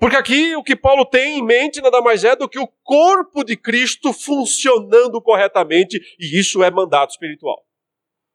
[0.00, 3.44] Porque aqui o que Paulo tem em mente nada mais é do que o corpo
[3.44, 7.62] de Cristo funcionando corretamente, e isso é mandato espiritual.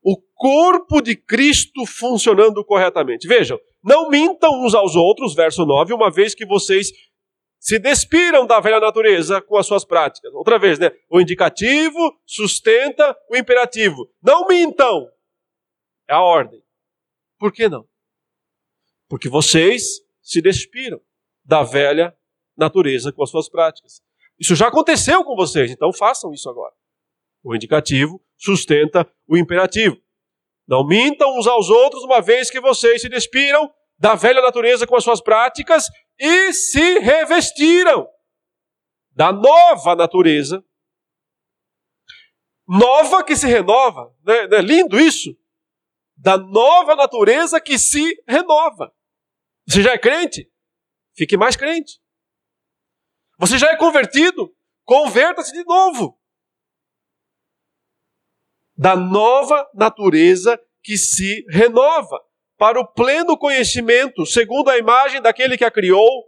[0.04, 3.28] O corpo de Cristo funcionando corretamente.
[3.28, 6.92] Vejam, não mintam uns aos outros, verso 9, uma vez que vocês
[7.60, 10.32] se despiram da velha natureza com as suas práticas.
[10.36, 10.92] Outra vez, né?
[11.10, 14.08] O indicativo sustenta o imperativo.
[14.22, 15.10] Não mintam,
[16.08, 16.62] é a ordem.
[17.40, 17.88] Por que não?
[19.10, 21.02] Porque vocês se despiram
[21.46, 22.16] da velha
[22.58, 24.02] natureza com as suas práticas.
[24.40, 26.74] Isso já aconteceu com vocês, então façam isso agora.
[27.44, 29.98] O indicativo sustenta o imperativo.
[30.68, 34.96] Não mintam uns aos outros, uma vez que vocês se despiram da velha natureza com
[34.96, 35.88] as suas práticas
[36.20, 38.10] e se revestiram
[39.12, 40.66] da nova natureza.
[42.68, 44.12] Nova que se renova.
[44.24, 45.38] Não é, não é lindo isso?
[46.18, 48.94] da nova natureza que se renova.
[49.68, 50.50] Você já é crente?
[51.16, 52.00] Fique mais crente.
[53.38, 54.54] Você já é convertido?
[54.84, 56.20] Converta-se de novo.
[58.78, 62.20] Da nova natureza que se renova
[62.58, 66.26] para o pleno conhecimento, segundo a imagem daquele que a criou.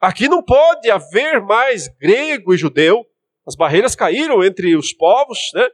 [0.00, 3.06] Aqui não pode haver mais grego e judeu.
[3.46, 5.68] As barreiras caíram entre os povos, né?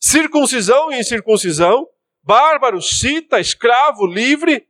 [0.00, 1.88] Circuncisão e incircuncisão
[2.22, 4.68] bárbaro, cita, escravo, livre,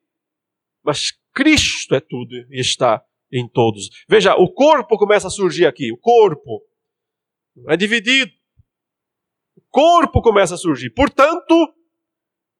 [0.82, 3.88] mas Cristo é tudo e está em todos.
[4.06, 6.62] Veja, o corpo começa a surgir aqui, o corpo
[7.66, 8.30] é dividido.
[9.56, 10.90] O corpo começa a surgir.
[10.90, 11.74] Portanto,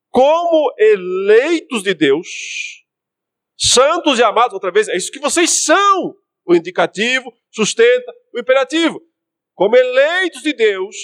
[0.08, 2.26] como eleitos de Deus,
[3.54, 6.14] santos e amados, outra vez, é isso que vocês são.
[6.46, 8.98] O indicativo sustenta o imperativo.
[9.52, 10.96] Como eleitos de Deus,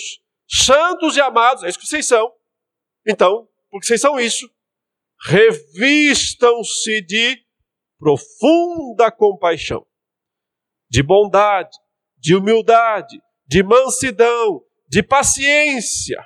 [0.48, 2.32] santos e amados, é isso que vocês são.
[3.06, 4.50] Então, porque vocês são isso,
[5.26, 7.45] revistam-se de
[7.98, 9.86] profunda compaixão,
[10.88, 11.76] de bondade,
[12.18, 16.24] de humildade, de mansidão, de paciência.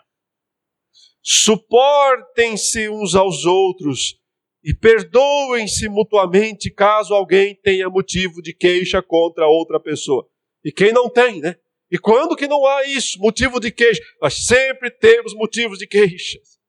[1.22, 4.18] Suportem-se uns aos outros
[4.62, 10.28] e perdoem-se mutuamente caso alguém tenha motivo de queixa contra outra pessoa.
[10.64, 11.56] E quem não tem, né?
[11.90, 14.00] E quando que não há isso, motivo de queixa?
[14.22, 16.60] Nós sempre temos motivos de queixas.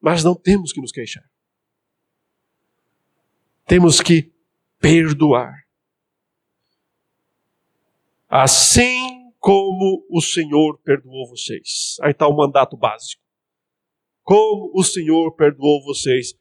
[0.00, 1.24] Mas não temos que nos queixar.
[3.68, 4.32] Temos que
[4.80, 5.52] perdoar.
[8.26, 11.98] Assim como o Senhor perdoou vocês.
[12.00, 13.22] Aí está o mandato básico.
[14.22, 16.34] Como o Senhor perdoou vocês,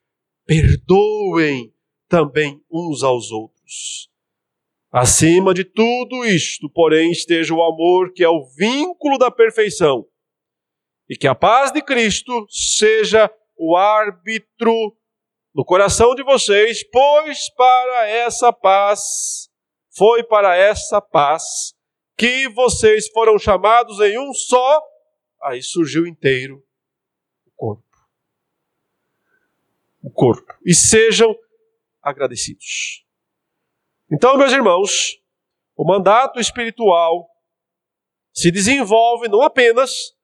[0.46, 1.74] perdoem
[2.08, 4.10] também uns aos outros.
[4.90, 10.08] Acima de tudo isto, porém, esteja o amor, que é o vínculo da perfeição,
[11.10, 14.96] e que a paz de Cristo seja o árbitro
[15.58, 19.50] no coração de vocês, pois para essa paz,
[19.90, 21.74] foi para essa paz
[22.16, 24.80] que vocês foram chamados em um só,
[25.42, 26.64] aí surgiu inteiro
[27.44, 27.98] o corpo.
[30.04, 30.54] O corpo.
[30.64, 31.36] E sejam
[32.04, 33.04] agradecidos.
[34.12, 35.20] Então, meus irmãos,
[35.76, 37.28] o mandato espiritual
[38.32, 40.16] se desenvolve não apenas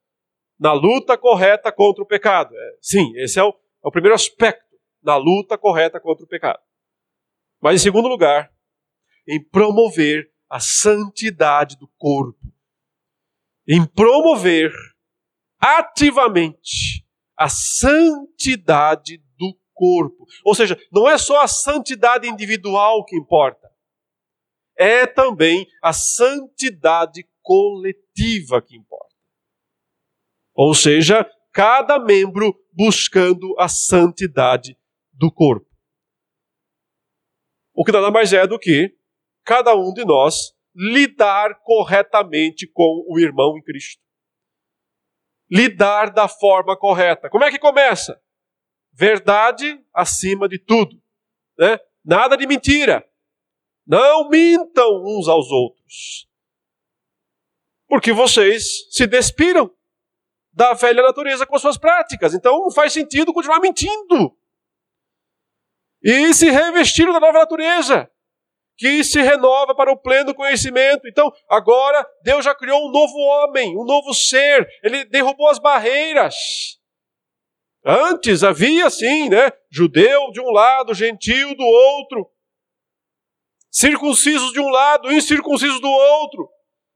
[0.60, 2.56] na luta correta contra o pecado.
[2.56, 4.63] É, sim, esse é o, é o primeiro aspecto,
[5.04, 6.60] na luta correta contra o pecado.
[7.62, 8.52] Mas, em segundo lugar,
[9.28, 12.40] em promover a santidade do corpo.
[13.68, 14.72] Em promover
[15.60, 17.06] ativamente
[17.38, 20.26] a santidade do corpo.
[20.44, 23.64] Ou seja, não é só a santidade individual que importa
[24.78, 29.14] é também a santidade coletiva que importa.
[30.54, 34.78] Ou seja, cada membro buscando a santidade
[35.14, 35.68] do corpo.
[37.74, 38.96] O que nada mais é do que
[39.44, 44.02] cada um de nós lidar corretamente com o irmão em Cristo.
[45.50, 47.30] Lidar da forma correta.
[47.30, 48.20] Como é que começa?
[48.92, 51.02] Verdade acima de tudo.
[51.58, 51.80] Né?
[52.04, 53.08] Nada de mentira.
[53.86, 56.28] Não mintam uns aos outros.
[57.88, 59.70] Porque vocês se despiram
[60.52, 62.34] da velha natureza com suas práticas.
[62.34, 64.36] Então não faz sentido continuar mentindo.
[66.04, 68.10] E se revestiram da nova natureza,
[68.78, 71.08] que se renova para o pleno conhecimento.
[71.08, 74.68] Então, agora Deus já criou um novo homem, um novo ser.
[74.84, 76.36] Ele derrubou as barreiras.
[77.86, 79.52] Antes havia sim, né?
[79.72, 82.34] Judeu de um lado, gentil do outro
[83.74, 86.48] circuncisos de um lado, incircuncisos do outro.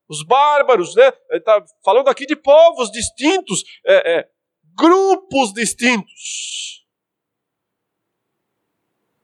[0.07, 1.11] Os bárbaros, né?
[1.31, 4.29] Está falando aqui de povos distintos, é, é,
[4.77, 6.76] grupos distintos.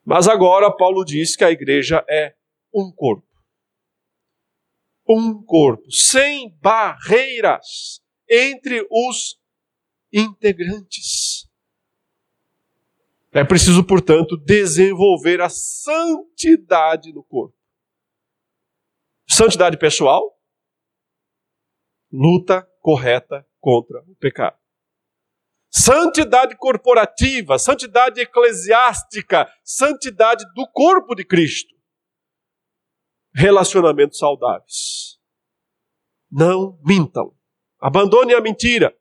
[0.05, 2.35] Mas agora Paulo diz que a igreja é
[2.73, 3.27] um corpo.
[5.07, 9.39] Um corpo, sem barreiras entre os
[10.11, 11.49] integrantes.
[13.31, 17.57] É preciso, portanto, desenvolver a santidade no corpo.
[19.27, 20.37] Santidade pessoal,
[22.11, 24.62] luta correta contra o pecado.
[25.75, 31.73] Santidade corporativa, santidade eclesiástica, santidade do corpo de Cristo.
[33.33, 35.19] Relacionamentos saudáveis.
[36.31, 37.35] Não mintam.
[37.79, 38.95] Abandone a mentira.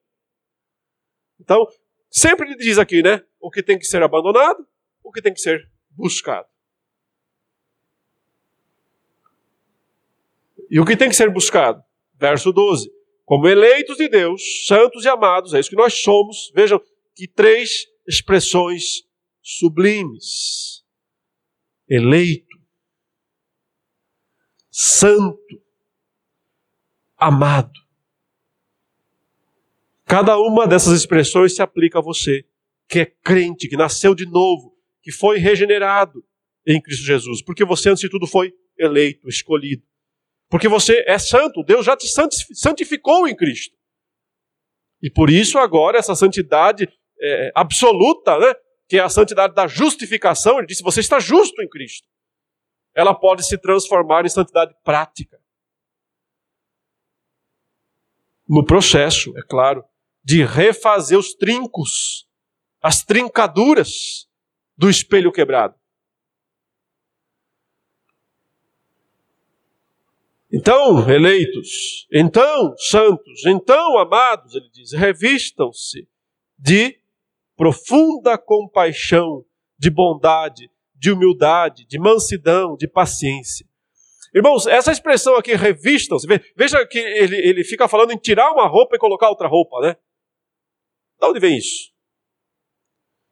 [1.39, 1.67] Então,
[2.11, 3.23] sempre ele diz aqui, né?
[3.43, 4.67] o que tem que ser abandonado,
[5.03, 6.49] o que tem que ser buscado.
[10.71, 11.85] E o que tem que ser buscado?
[12.15, 13.02] Verso 12.
[13.33, 16.53] Como eleitos de Deus, santos e amados, é isso que nós somos.
[16.55, 16.79] Vejam
[17.17, 19.05] que três expressões
[19.41, 20.85] sublimes:
[21.89, 22.59] eleito,
[24.71, 25.63] santo,
[27.17, 27.73] amado.
[30.05, 32.45] Cada uma dessas expressões se aplica a você
[32.87, 36.23] que é crente, que nasceu de novo, que foi regenerado
[36.67, 37.43] em Cristo Jesus.
[37.43, 39.91] Porque você, antes de tudo, foi eleito, escolhido.
[40.53, 42.07] Porque você é santo, Deus já te
[42.53, 43.75] santificou em Cristo.
[45.01, 46.87] E por isso, agora, essa santidade
[47.19, 48.55] é, absoluta, né,
[48.87, 52.07] que é a santidade da justificação, ele disse: você está justo em Cristo.
[52.95, 55.41] Ela pode se transformar em santidade prática.
[58.47, 59.83] No processo, é claro,
[60.23, 62.29] de refazer os trincos
[62.83, 64.29] as trincaduras
[64.77, 65.75] do espelho quebrado.
[70.55, 76.07] Então, eleitos, então, santos, então, amados, ele diz, revistam-se
[76.59, 77.01] de
[77.57, 79.47] profunda compaixão,
[79.79, 83.67] de bondade, de humildade, de mansidão, de paciência.
[84.35, 88.97] Irmãos, essa expressão aqui, revistam-se, veja que ele, ele fica falando em tirar uma roupa
[88.97, 89.97] e colocar outra roupa, né?
[91.19, 91.93] De onde vem isso?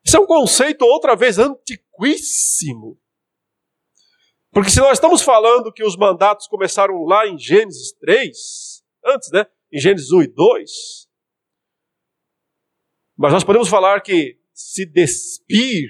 [0.03, 2.99] Isso é um conceito outra vez antiquíssimo.
[4.53, 9.47] Porque se nós estamos falando que os mandatos começaram lá em Gênesis 3, antes, né?
[9.73, 11.09] Em Gênesis 1 e 2.
[13.17, 15.89] Mas nós podemos falar que se despir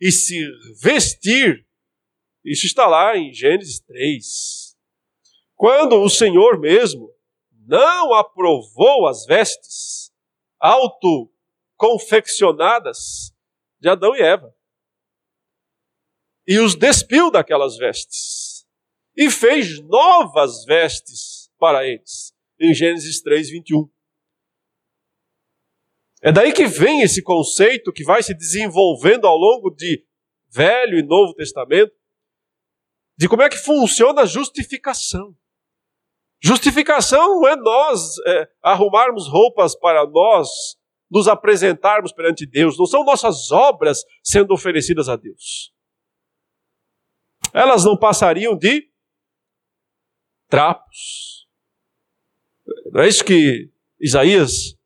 [0.00, 0.44] e se
[0.82, 1.64] vestir,
[2.44, 4.76] isso está lá em Gênesis 3.
[5.54, 7.14] Quando o Senhor mesmo
[7.66, 10.12] não aprovou as vestes
[10.58, 13.32] autoconfeccionadas
[13.78, 14.52] de Adão e Eva
[16.46, 18.66] e os despiu daquelas vestes
[19.16, 23.88] e fez novas vestes para eles, em Gênesis 3, 21.
[26.22, 30.04] É daí que vem esse conceito que vai se desenvolvendo ao longo de
[30.50, 31.92] Velho e Novo Testamento,
[33.16, 35.34] de como é que funciona a justificação.
[36.42, 40.48] Justificação não é nós é, arrumarmos roupas para nós
[41.10, 45.73] nos apresentarmos perante Deus, não são nossas obras sendo oferecidas a Deus
[47.54, 48.90] elas não passariam de
[50.48, 51.46] trapos.
[52.92, 54.76] Não é isso que Isaías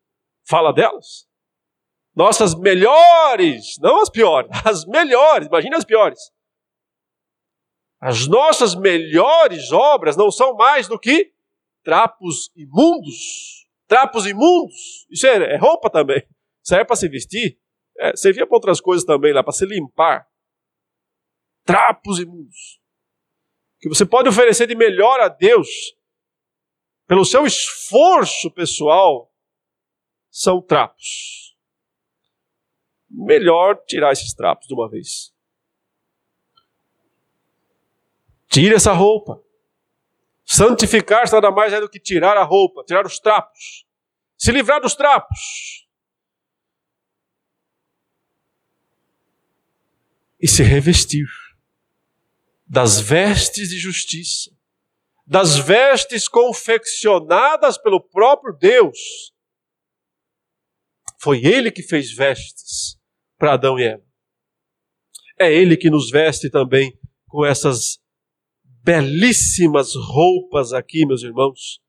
[0.47, 1.27] fala delas?
[2.15, 6.19] Nossas melhores, não as piores, as melhores, imagine as piores.
[7.99, 11.33] As nossas melhores obras não são mais do que
[11.83, 13.67] trapos imundos.
[13.87, 15.07] Trapos imundos.
[15.09, 16.23] Isso é, é roupa também.
[16.61, 17.59] Serve para se vestir.
[17.97, 20.28] É, servia para outras coisas também lá, para se limpar
[21.65, 22.79] trapos imundos.
[23.79, 25.67] Que você pode oferecer de melhor a Deus,
[27.07, 29.33] pelo seu esforço pessoal,
[30.29, 31.57] são trapos.
[33.09, 35.33] Melhor tirar esses trapos de uma vez.
[38.47, 39.41] Tire essa roupa.
[40.45, 43.87] Santificar-se nada mais é do que tirar a roupa, tirar os trapos.
[44.37, 45.87] Se livrar dos trapos.
[50.39, 51.27] E se revestir
[52.69, 54.51] das vestes de justiça,
[55.25, 59.33] das vestes confeccionadas pelo próprio Deus.
[61.19, 62.99] Foi Ele que fez vestes
[63.39, 64.05] para Adão e Eva.
[65.39, 66.97] É Ele que nos veste também
[67.27, 67.99] com essas
[68.63, 71.81] belíssimas roupas aqui, meus irmãos.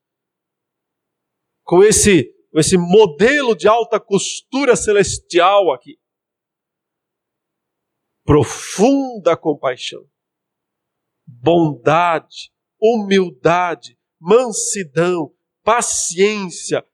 [1.62, 6.00] Com esse, com esse modelo de alta costura celestial aqui.
[8.24, 10.08] Profunda compaixão
[11.42, 16.86] bondade, humildade, mansidão, paciência,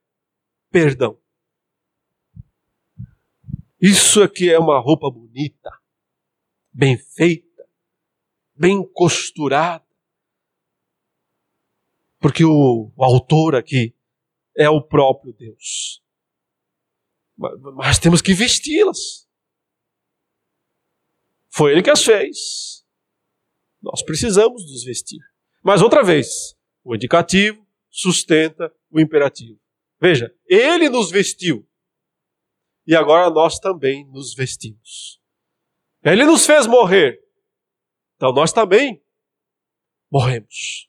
[0.71, 1.19] perdão.
[3.81, 5.71] Isso aqui é uma roupa bonita,
[6.73, 7.69] bem feita,
[8.55, 9.85] bem costurada.
[12.19, 13.95] Porque o, o autor aqui
[14.57, 16.03] é o próprio Deus.
[17.37, 19.29] Mas, mas temos que vesti-las.
[21.51, 22.86] Foi ele que as fez.
[23.87, 25.21] Nós precisamos nos vestir.
[25.63, 29.61] Mas outra vez, o indicativo sustenta o imperativo.
[30.01, 31.65] Veja, ele nos vestiu.
[32.85, 35.21] E agora nós também nos vestimos.
[36.03, 37.21] Ele nos fez morrer.
[38.17, 39.01] Então nós também
[40.11, 40.89] morremos.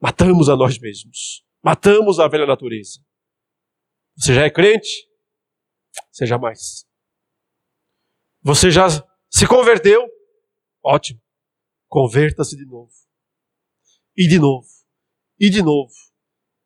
[0.00, 1.44] Matamos a nós mesmos.
[1.60, 3.00] Matamos a velha natureza.
[4.16, 5.08] Você já é crente?
[6.12, 6.86] Seja mais.
[8.42, 8.86] Você já
[9.28, 10.08] se converteu?
[10.82, 11.20] Ótimo.
[11.90, 12.92] Converta-se de novo.
[14.16, 14.68] E de novo.
[15.40, 15.92] E de novo.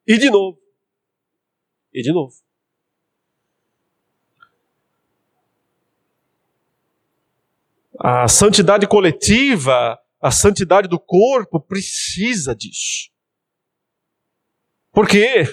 [0.07, 0.61] E de novo.
[1.95, 2.35] E de novo.
[7.99, 13.11] A santidade coletiva, a santidade do corpo precisa disso.
[14.93, 15.45] Porque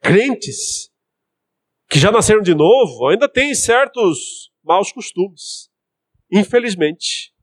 [0.00, 0.90] crentes
[1.90, 5.70] que já nasceram de novo ainda têm certos maus costumes,
[6.30, 7.34] infelizmente.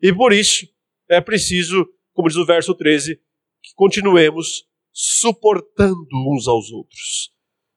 [0.00, 0.77] E por isso
[1.08, 3.16] é preciso, como diz o verso 13,
[3.62, 7.32] que continuemos suportando uns aos outros.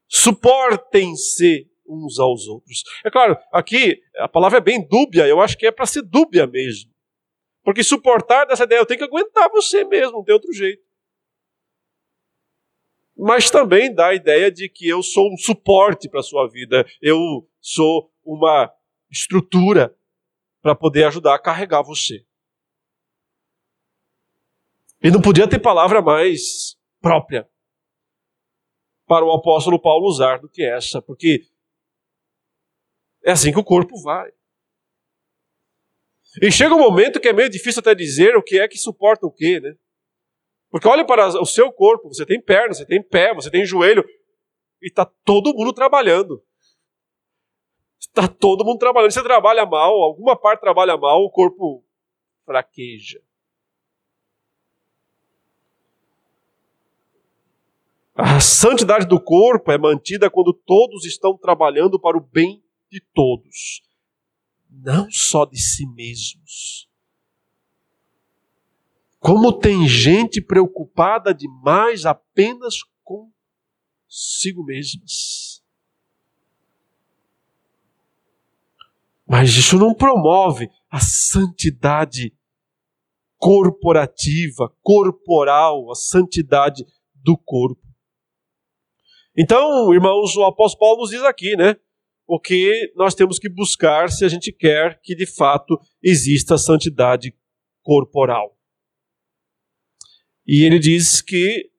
[0.07, 2.83] Suportem-se uns aos outros.
[3.03, 6.47] É claro, aqui a palavra é bem dúbia, eu acho que é para ser dúbia
[6.47, 6.91] mesmo.
[7.63, 10.83] Porque suportar dessa ideia, eu tenho que aguentar você mesmo, não tem outro jeito.
[13.15, 16.85] Mas também dá a ideia de que eu sou um suporte para a sua vida,
[17.01, 18.73] eu sou uma
[19.11, 19.95] estrutura
[20.61, 22.25] para poder ajudar a carregar você.
[25.03, 27.49] E não podia ter palavra mais própria
[29.07, 31.45] para o apóstolo Paulo usar do que essa, porque
[33.23, 34.31] é assim que o corpo vai.
[36.41, 39.25] E chega um momento que é meio difícil até dizer o que é que suporta
[39.25, 39.75] o quê, né?
[40.69, 44.05] Porque olha para o seu corpo, você tem perna, você tem pé, você tem joelho,
[44.81, 46.41] e está todo mundo trabalhando.
[47.99, 49.11] está todo mundo trabalhando.
[49.11, 51.83] Você trabalha mal, alguma parte trabalha mal, o corpo
[52.45, 53.21] fraqueja.
[58.23, 63.81] A santidade do corpo é mantida quando todos estão trabalhando para o bem de todos,
[64.69, 66.87] não só de si mesmos.
[69.19, 75.63] Como tem gente preocupada demais apenas consigo mesmas.
[79.27, 82.31] Mas isso não promove a santidade
[83.37, 87.80] corporativa, corporal, a santidade do corpo.
[89.43, 91.75] Então, irmãos, o apóstolo Paulo nos diz aqui, né?
[92.27, 97.35] O que nós temos que buscar se a gente quer que de fato exista santidade
[97.81, 98.55] corporal.
[100.45, 101.71] E ele diz que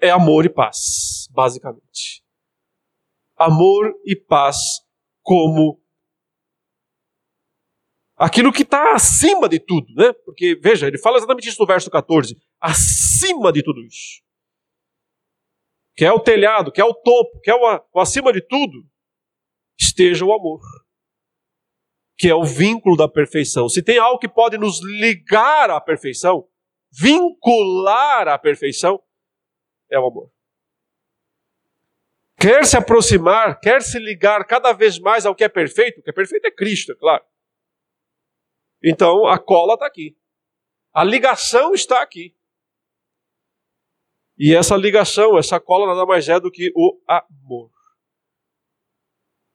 [0.00, 2.24] é amor e paz, basicamente.
[3.36, 4.80] Amor e paz
[5.20, 5.78] como
[8.16, 10.14] aquilo que está acima de tudo, né?
[10.24, 14.26] Porque, veja, ele fala exatamente isso no verso 14: acima de tudo isso
[15.98, 18.88] que é o telhado, que é o topo, que é o, o acima de tudo,
[19.76, 20.60] esteja o amor,
[22.16, 23.68] que é o vínculo da perfeição.
[23.68, 26.48] Se tem algo que pode nos ligar à perfeição,
[26.92, 29.02] vincular à perfeição,
[29.90, 30.32] é o amor.
[32.38, 36.10] Quer se aproximar, quer se ligar cada vez mais ao que é perfeito, o que
[36.10, 37.24] é perfeito é Cristo, é claro.
[38.84, 40.16] Então a cola está aqui.
[40.94, 42.37] A ligação está aqui.
[44.38, 47.70] E essa ligação, essa cola nada mais é do que o amor.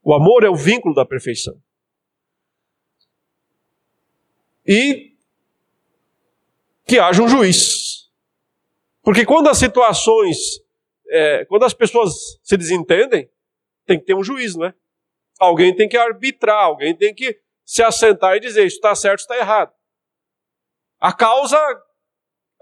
[0.03, 1.55] O amor é o vínculo da perfeição.
[4.65, 5.15] E
[6.85, 8.11] que haja um juiz.
[9.01, 10.37] Porque quando as situações,
[11.07, 13.29] é, quando as pessoas se desentendem,
[13.85, 14.73] tem que ter um juiz, não é?
[15.39, 19.37] Alguém tem que arbitrar, alguém tem que se assentar e dizer isso está certo, está
[19.37, 19.73] errado.
[20.99, 21.57] A causa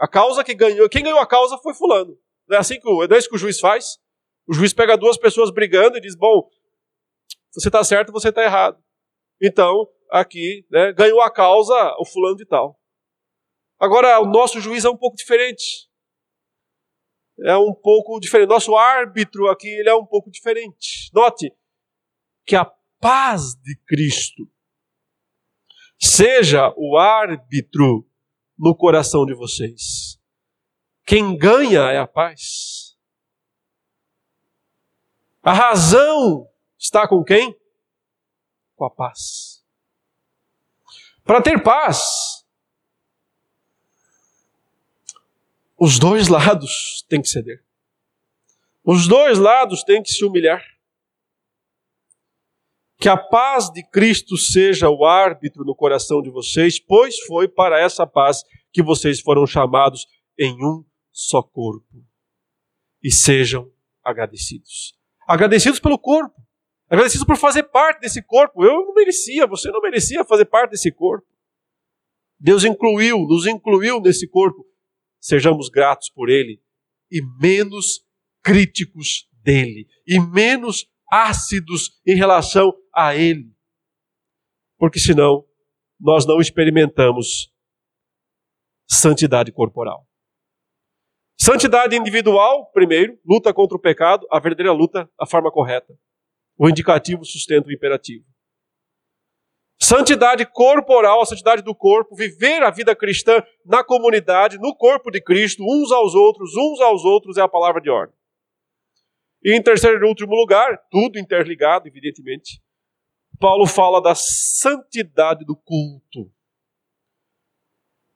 [0.01, 2.17] a causa que ganhou, quem ganhou a causa foi fulano.
[2.47, 3.99] Não é assim que o, é isso que o juiz faz?
[4.47, 6.49] O juiz pega duas pessoas brigando e diz: bom,
[7.51, 8.83] você está certo, você está errado.
[9.39, 12.81] Então, aqui, né, ganhou a causa o fulano de tal.
[13.79, 15.87] Agora, o nosso juiz é um pouco diferente.
[17.45, 18.49] É um pouco diferente.
[18.49, 21.11] Nosso árbitro aqui, ele é um pouco diferente.
[21.13, 21.53] Note
[22.43, 22.65] que a
[22.99, 24.49] paz de Cristo
[25.99, 28.10] seja o árbitro
[28.61, 30.21] no coração de vocês.
[31.03, 32.95] Quem ganha é a paz.
[35.41, 36.47] A razão
[36.77, 37.59] está com quem?
[38.75, 39.65] Com a paz.
[41.23, 42.45] Para ter paz,
[45.75, 47.65] os dois lados têm que ceder.
[48.83, 50.63] Os dois lados têm que se humilhar.
[53.01, 57.81] Que a paz de Cristo seja o árbitro no coração de vocês, pois foi para
[57.81, 60.05] essa paz que vocês foram chamados
[60.37, 62.05] em um só corpo.
[63.01, 63.71] E sejam
[64.03, 64.93] agradecidos.
[65.27, 66.39] Agradecidos pelo corpo.
[66.87, 68.63] Agradecidos por fazer parte desse corpo.
[68.63, 71.25] Eu não merecia, você não merecia fazer parte desse corpo.
[72.39, 74.63] Deus incluiu, nos incluiu nesse corpo.
[75.19, 76.61] Sejamos gratos por ele
[77.11, 78.05] e menos
[78.43, 83.51] críticos dele e menos ácidos em relação a ele.
[84.77, 85.45] Porque senão
[85.99, 87.51] nós não experimentamos
[88.89, 90.07] santidade corporal.
[91.39, 95.97] Santidade individual, primeiro, luta contra o pecado, a verdadeira luta, a forma correta.
[96.57, 98.25] O indicativo sustenta o imperativo.
[99.79, 105.19] Santidade corporal, a santidade do corpo, viver a vida cristã na comunidade, no corpo de
[105.19, 108.15] Cristo, uns aos outros, uns aos outros, é a palavra de ordem.
[109.43, 112.61] E em terceiro e último lugar, tudo interligado, evidentemente,
[113.41, 116.31] Paulo fala da santidade do culto.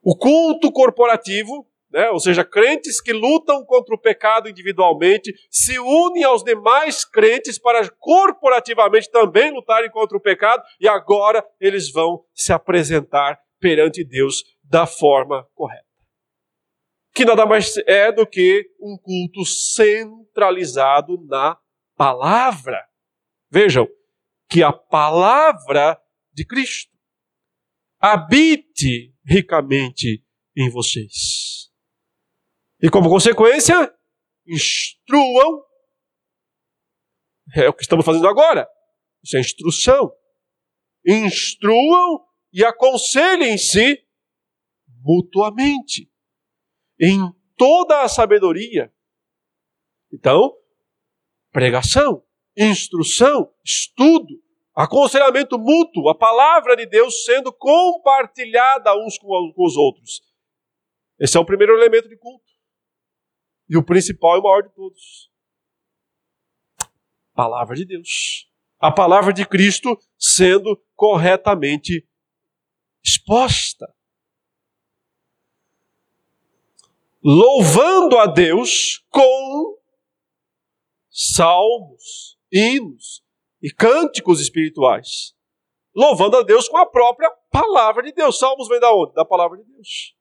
[0.04, 2.12] O culto corporativo, né?
[2.12, 7.90] ou seja, crentes que lutam contra o pecado individualmente, se unem aos demais crentes para
[7.98, 14.86] corporativamente também lutarem contra o pecado, e agora eles vão se apresentar perante Deus da
[14.86, 15.84] forma correta.
[17.16, 21.58] Que nada mais é do que um culto centralizado na
[21.98, 22.86] palavra.
[23.50, 23.88] Vejam,
[24.56, 26.02] que a palavra
[26.32, 26.98] de Cristo
[28.00, 30.26] habite ricamente
[30.56, 31.70] em vocês.
[32.82, 33.94] E como consequência,
[34.48, 35.62] instruam.
[37.54, 38.66] É o que estamos fazendo agora.
[39.22, 40.16] Isso é instrução.
[41.06, 44.08] Instruam e aconselhem-se
[45.02, 46.10] mutuamente
[46.98, 48.90] em toda a sabedoria.
[50.14, 50.58] Então,
[51.52, 52.26] pregação,
[52.56, 54.45] instrução, estudo,
[54.76, 60.22] aconselhamento mútuo, a palavra de Deus sendo compartilhada uns com os outros.
[61.18, 62.44] Esse é o primeiro elemento de culto.
[63.70, 65.32] E o principal e o maior de todos.
[67.34, 68.52] Palavra de Deus.
[68.78, 72.06] A palavra de Cristo sendo corretamente
[73.04, 73.92] exposta.
[77.24, 79.80] Louvando a Deus com
[81.10, 83.25] salmos, hinos
[83.66, 85.34] e cânticos espirituais.
[85.96, 88.38] Louvando a Deus com a própria palavra de Deus.
[88.38, 89.14] Salmos vem da onde?
[89.16, 90.14] Da palavra de Deus.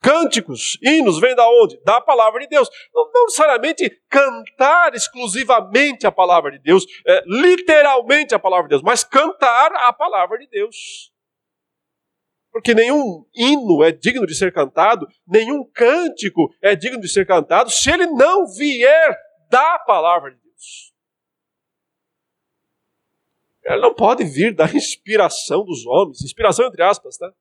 [0.00, 1.78] Cânticos, hinos, vem da onde?
[1.84, 2.70] Da palavra de Deus.
[2.94, 8.82] Não, não necessariamente cantar exclusivamente a palavra de Deus, é, literalmente a palavra de Deus,
[8.82, 11.12] mas cantar a palavra de Deus.
[12.50, 17.68] Porque nenhum hino é digno de ser cantado, nenhum cântico é digno de ser cantado,
[17.68, 19.18] se ele não vier
[19.50, 20.43] da palavra de
[23.64, 27.32] Ele não pode vir da inspiração dos homens, inspiração entre aspas, tá?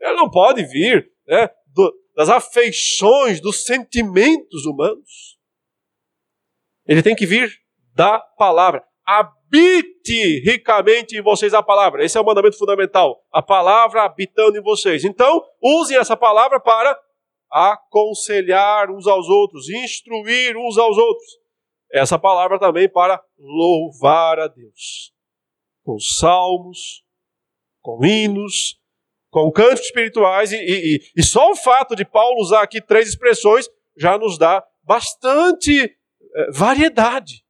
[0.00, 5.38] Ele não pode vir né, do, das afeições, dos sentimentos humanos.
[6.86, 7.52] Ele tem que vir
[7.94, 8.82] da palavra.
[9.06, 12.04] Habite ricamente em vocês a palavra.
[12.04, 13.22] Esse é o mandamento fundamental.
[13.32, 15.04] A palavra habitando em vocês.
[15.04, 16.98] Então, usem essa palavra para
[17.50, 21.39] aconselhar uns aos outros, instruir uns aos outros.
[21.92, 25.12] Essa palavra também para louvar a Deus.
[25.82, 27.04] Com salmos,
[27.82, 28.80] com hinos,
[29.30, 33.68] com cânticos espirituais, e, e, e, só o fato de Paulo usar aqui três expressões
[33.96, 35.84] já nos dá bastante
[36.34, 37.44] é, variedade.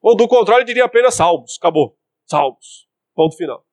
[0.00, 1.96] Ou do contrário, diria apenas salmos, acabou.
[2.26, 2.88] Salmos.
[3.14, 3.64] Ponto final.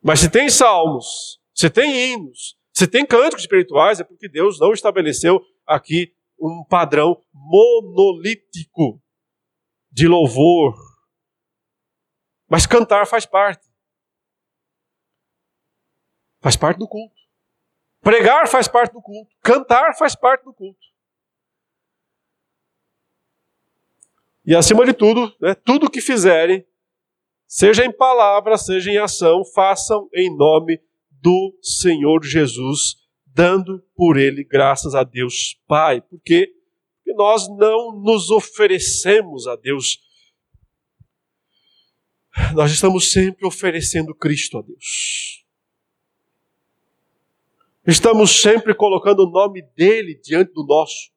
[0.00, 4.72] Mas se tem salmos, se tem hinos, se tem cânticos espirituais, é porque Deus não
[4.72, 9.02] estabeleceu aqui um padrão monolítico
[9.90, 10.74] de louvor.
[12.48, 13.66] Mas cantar faz parte.
[16.40, 17.14] Faz parte do culto.
[18.00, 19.34] Pregar faz parte do culto.
[19.42, 20.84] Cantar faz parte do culto.
[24.44, 26.66] E acima de tudo, né, tudo que fizerem,
[27.46, 33.03] seja em palavra, seja em ação, façam em nome do Senhor Jesus,
[33.34, 36.00] dando por ele graças a Deus Pai.
[36.00, 36.54] Porque
[37.14, 39.98] nós não nos oferecemos a Deus.
[42.54, 45.44] Nós estamos sempre oferecendo Cristo a Deus.
[47.86, 51.12] Estamos sempre colocando o nome dele diante do nosso.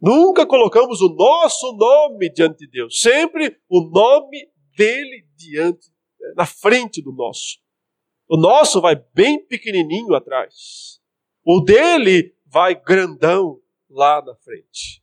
[0.00, 3.00] Nunca colocamos o nosso nome diante de Deus.
[3.00, 5.88] Sempre o nome dele diante,
[6.34, 7.58] na frente do nosso.
[8.32, 11.00] O nosso vai bem pequenininho atrás.
[11.44, 15.02] O dele vai grandão lá na frente.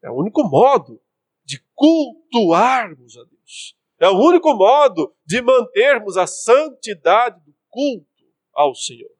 [0.00, 1.02] É o único modo
[1.44, 3.76] de cultuarmos a Deus.
[3.98, 9.10] É o único modo de mantermos a santidade do culto ao Senhor.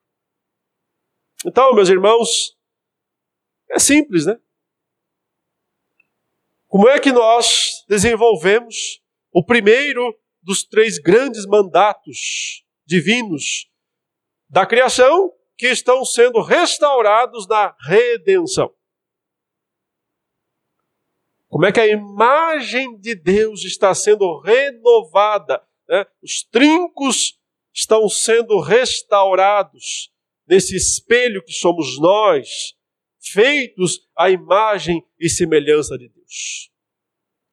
[1.45, 2.57] Então, meus irmãos,
[3.69, 4.39] é simples, né?
[6.69, 9.01] Como é que nós desenvolvemos
[9.33, 13.69] o primeiro dos três grandes mandatos divinos
[14.49, 18.73] da criação que estão sendo restaurados na redenção?
[21.49, 25.61] Como é que a imagem de Deus está sendo renovada?
[25.87, 26.05] Né?
[26.21, 27.39] Os trincos
[27.73, 30.11] estão sendo restaurados
[30.47, 32.73] nesse espelho que somos nós,
[33.19, 36.71] feitos à imagem e semelhança de Deus.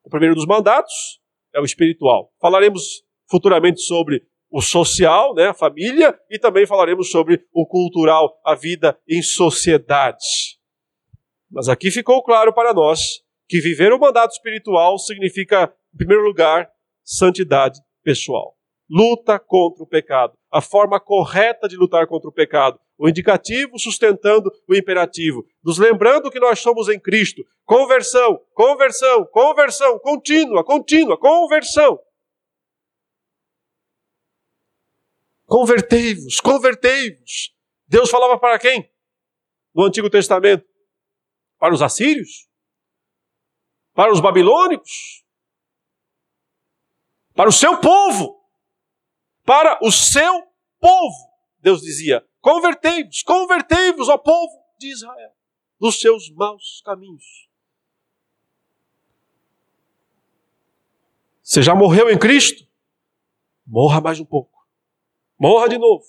[0.04, 1.20] O primeiro dos mandatos
[1.52, 2.32] é o espiritual.
[2.40, 8.54] Falaremos futuramente sobre o social, né, a família, e também falaremos sobre o cultural, a
[8.54, 10.24] vida em sociedade.
[11.50, 16.70] Mas aqui ficou claro para nós que viver o mandato espiritual significa, em primeiro lugar,
[17.02, 18.54] santidade pessoal
[18.88, 24.52] luta contra o pecado, a forma correta de lutar contra o pecado, o indicativo sustentando
[24.68, 27.42] o imperativo, nos lembrando que nós somos em Cristo.
[27.64, 31.98] Conversão, conversão, conversão, contínua, contínua, conversão.
[35.46, 37.54] Convertei-vos, convertei-vos.
[37.86, 38.90] Deus falava para quem?
[39.74, 40.66] No Antigo Testamento?
[41.58, 42.48] Para os assírios?
[43.92, 45.24] Para os babilônicos?
[47.34, 48.44] Para o seu povo?
[49.44, 50.42] para o seu
[50.80, 51.32] povo.
[51.60, 55.32] Deus dizia: convertei-vos, convertei-vos, ó povo de Israel,
[55.78, 57.48] dos seus maus caminhos.
[61.42, 62.66] Você já morreu em Cristo?
[63.66, 64.53] Morra mais um pouco.
[65.38, 66.04] Morra de novo.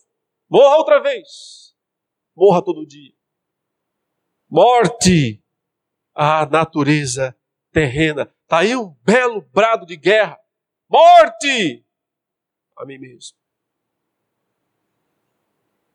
[0.49, 1.75] Morra outra vez.
[2.35, 3.13] Morra todo dia.
[4.49, 5.43] Morte
[6.13, 7.35] à natureza
[7.71, 8.31] terrena.
[8.43, 10.39] Está aí um belo brado de guerra.
[10.87, 11.85] Morte
[12.77, 13.37] a mim mesmo.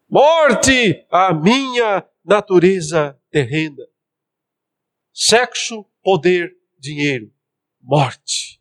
[0.08, 3.86] Morte à minha natureza terrena.
[5.12, 7.32] Sexo, poder, dinheiro,
[7.80, 8.60] morte.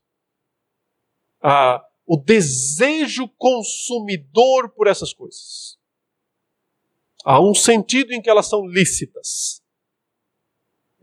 [1.41, 5.77] Ah, o desejo consumidor por essas coisas.
[7.23, 9.63] Há um sentido em que elas são lícitas.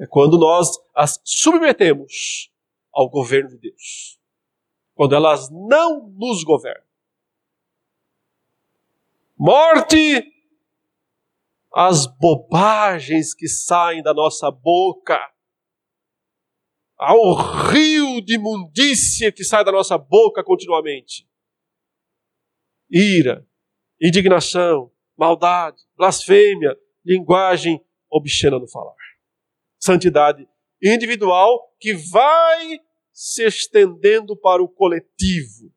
[0.01, 2.53] É quando nós as submetemos
[2.93, 4.19] ao governo de Deus.
[4.97, 6.83] Quando elas não nos governam.
[9.39, 10.25] Morte
[11.73, 15.21] as bobagens que saem da nossa boca,
[16.99, 17.35] ao
[17.71, 21.29] rio de imundícia que sai da nossa boca continuamente.
[22.91, 23.47] Ira,
[24.01, 28.95] indignação, maldade, blasfêmia, linguagem obscena no falar.
[29.79, 30.49] Santidade
[30.83, 32.81] individual que vai
[33.13, 35.73] se estendendo para o coletivo.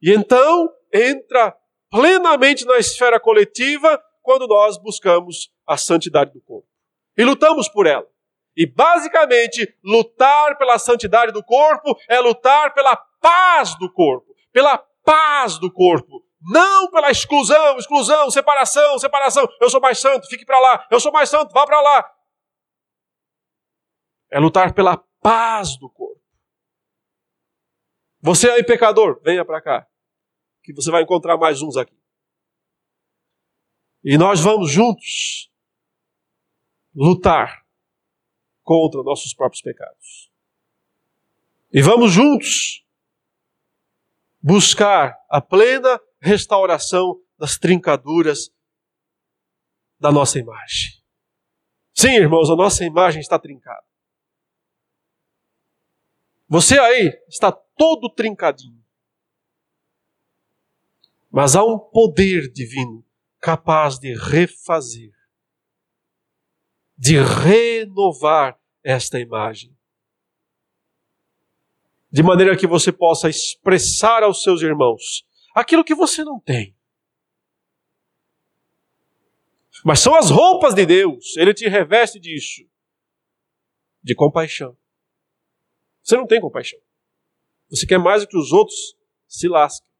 [0.00, 1.56] E então entra
[1.90, 6.68] plenamente na esfera coletiva quando nós buscamos a santidade do corpo.
[7.16, 8.08] E lutamos por ela.
[8.56, 14.34] E basicamente, lutar pela santidade do corpo é lutar pela paz do corpo.
[14.50, 16.24] Pela paz do corpo.
[16.40, 19.46] Não pela exclusão, exclusão, separação, separação.
[19.60, 20.86] Eu sou mais santo, fique para lá.
[20.90, 22.10] Eu sou mais santo, vá para lá.
[24.30, 26.22] É lutar pela paz do corpo.
[28.22, 29.86] Você aí, pecador, venha para cá.
[30.62, 31.96] Que você vai encontrar mais uns aqui.
[34.02, 35.50] E nós vamos juntos
[36.94, 37.65] lutar
[38.66, 40.28] contra nossos próprios pecados.
[41.72, 42.84] E vamos juntos
[44.42, 48.52] buscar a plena restauração das trincaduras
[50.00, 51.00] da nossa imagem.
[51.94, 53.86] Sim, irmãos, a nossa imagem está trincada.
[56.48, 58.84] Você aí está todo trincadinho.
[61.30, 63.04] Mas há um poder divino
[63.38, 65.15] capaz de refazer,
[66.96, 69.76] de renovar esta imagem.
[72.10, 76.74] De maneira que você possa expressar aos seus irmãos aquilo que você não tem.
[79.84, 82.62] Mas são as roupas de Deus, Ele te reveste disso,
[84.02, 84.76] de compaixão.
[86.02, 86.80] Você não tem compaixão.
[87.68, 89.90] Você quer mais do que os outros se lasquem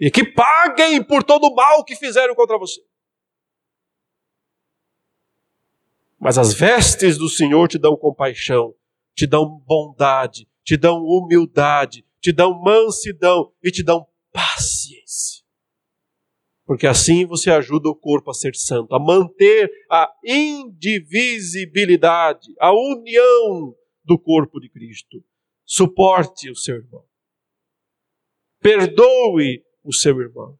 [0.00, 2.80] e que paguem por todo o mal que fizeram contra você.
[6.18, 8.74] Mas as vestes do Senhor te dão compaixão,
[9.14, 15.44] te dão bondade, te dão humildade, te dão mansidão e te dão paciência.
[16.66, 23.74] Porque assim você ajuda o corpo a ser santo, a manter a indivisibilidade, a união
[24.04, 25.24] do corpo de Cristo.
[25.64, 27.06] Suporte o seu irmão.
[28.60, 30.58] Perdoe o seu irmão.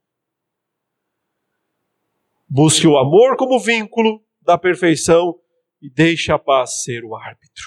[2.47, 5.39] Busque o amor como vínculo da perfeição
[5.81, 7.65] e deixe a paz ser o árbitro.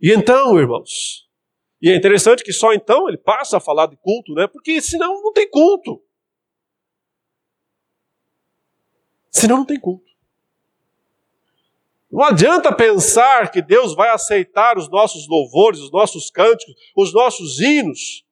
[0.00, 1.28] E então, irmãos,
[1.80, 4.46] e é interessante que só então ele passa a falar de culto, né?
[4.46, 6.02] Porque senão não tem culto.
[9.30, 10.06] Senão não tem culto.
[12.10, 17.60] Não adianta pensar que Deus vai aceitar os nossos louvores, os nossos cânticos, os nossos
[17.60, 18.26] hinos,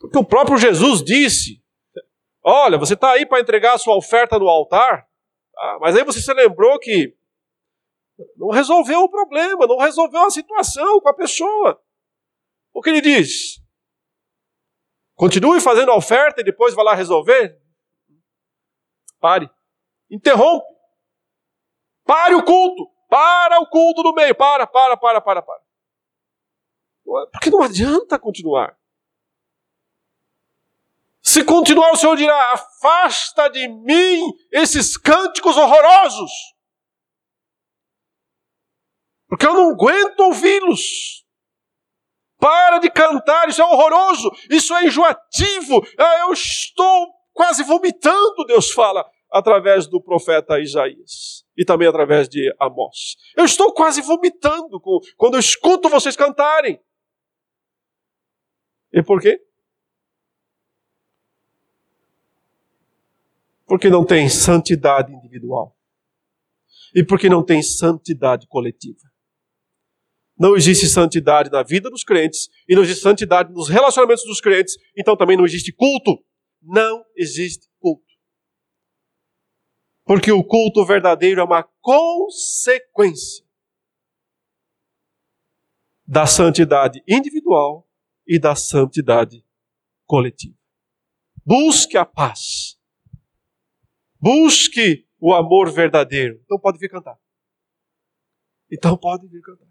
[0.00, 1.59] Porque o próprio Jesus disse:
[2.50, 5.06] Olha, você está aí para entregar a sua oferta no altar,
[5.54, 5.78] tá?
[5.80, 7.16] mas aí você se lembrou que
[8.36, 11.80] não resolveu o problema, não resolveu a situação com a pessoa.
[12.72, 13.60] O que ele diz?
[15.14, 17.56] Continue fazendo a oferta e depois vá lá resolver?
[19.20, 19.48] Pare.
[20.10, 20.66] Interrompe.
[22.04, 22.90] Pare o culto.
[23.08, 24.34] Para o culto no meio.
[24.34, 25.60] Para, para, para, para, para.
[27.32, 28.79] Porque não adianta continuar.
[31.22, 36.30] Se continuar, o Senhor dirá: afasta de mim esses cânticos horrorosos,
[39.28, 41.20] porque eu não aguento ouvi-los.
[42.38, 48.70] Para de cantar, isso é horroroso, isso é enjoativo, ah, eu estou quase vomitando, Deus
[48.70, 53.16] fala através do profeta Isaías e também através de Amós.
[53.36, 54.80] Eu estou quase vomitando
[55.16, 56.80] quando eu escuto vocês cantarem.
[58.92, 59.38] E por quê?
[63.70, 65.78] Porque não tem santidade individual.
[66.92, 68.98] E porque não tem santidade coletiva.
[70.36, 74.76] Não existe santidade na vida dos crentes e não existe santidade nos relacionamentos dos crentes,
[74.98, 76.18] então também não existe culto.
[76.60, 78.12] Não existe culto.
[80.04, 83.46] Porque o culto verdadeiro é uma consequência
[86.04, 87.88] da santidade individual
[88.26, 89.46] e da santidade
[90.06, 90.58] coletiva.
[91.46, 92.79] Busque a paz.
[94.20, 96.40] Busque o amor verdadeiro.
[96.44, 97.18] Então pode vir cantar.
[98.70, 99.66] Então pode vir cantar.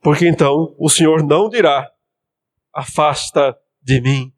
[0.00, 1.90] Porque então o Senhor não dirá:
[2.72, 4.34] afasta de mim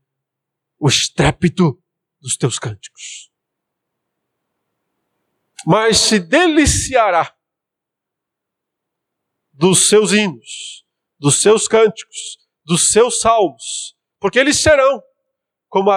[0.79, 1.83] o estrépito
[2.21, 3.31] dos teus cânticos.
[5.67, 7.35] Mas se deliciará
[9.53, 10.85] dos seus hinos,
[11.19, 15.03] dos seus cânticos, dos seus salmos, porque eles serão
[15.69, 15.91] como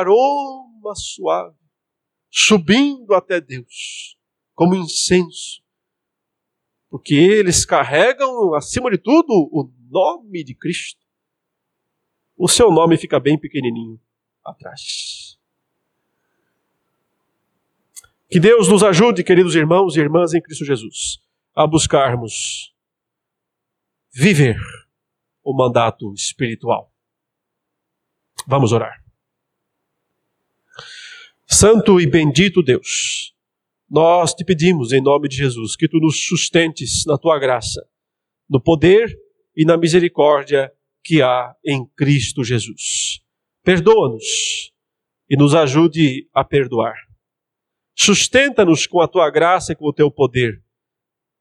[0.90, 1.58] aroma suave,
[2.30, 4.18] subindo até Deus,
[4.54, 5.62] como incenso,
[6.90, 11.00] porque eles carregam, acima de tudo, o nome de Cristo.
[12.36, 14.00] O seu nome fica bem pequenininho
[14.44, 15.38] atrás.
[18.30, 21.20] Que Deus nos ajude, queridos irmãos e irmãs em Cristo Jesus,
[21.54, 22.74] a buscarmos
[24.12, 24.58] viver
[25.44, 26.94] o mandato espiritual.
[28.48, 29.09] Vamos orar.
[31.52, 33.34] Santo e bendito Deus,
[33.90, 37.84] nós te pedimos em nome de Jesus que tu nos sustentes na tua graça,
[38.48, 39.18] no poder
[39.56, 40.72] e na misericórdia
[41.04, 43.22] que há em Cristo Jesus.
[43.64, 44.72] Perdoa-nos
[45.28, 46.96] e nos ajude a perdoar.
[47.98, 50.64] Sustenta-nos com a tua graça e com o teu poder,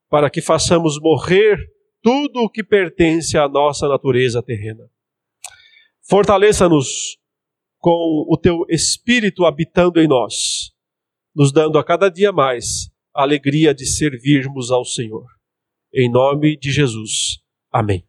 [0.09, 1.59] para que façamos morrer
[2.03, 4.89] tudo o que pertence à nossa natureza terrena.
[6.09, 7.18] Fortaleça-nos
[7.79, 10.73] com o teu espírito habitando em nós
[11.39, 15.25] nos dando a cada dia mais a alegria de servirmos ao Senhor.
[15.95, 17.39] Em nome de Jesus.
[17.71, 18.05] Amém.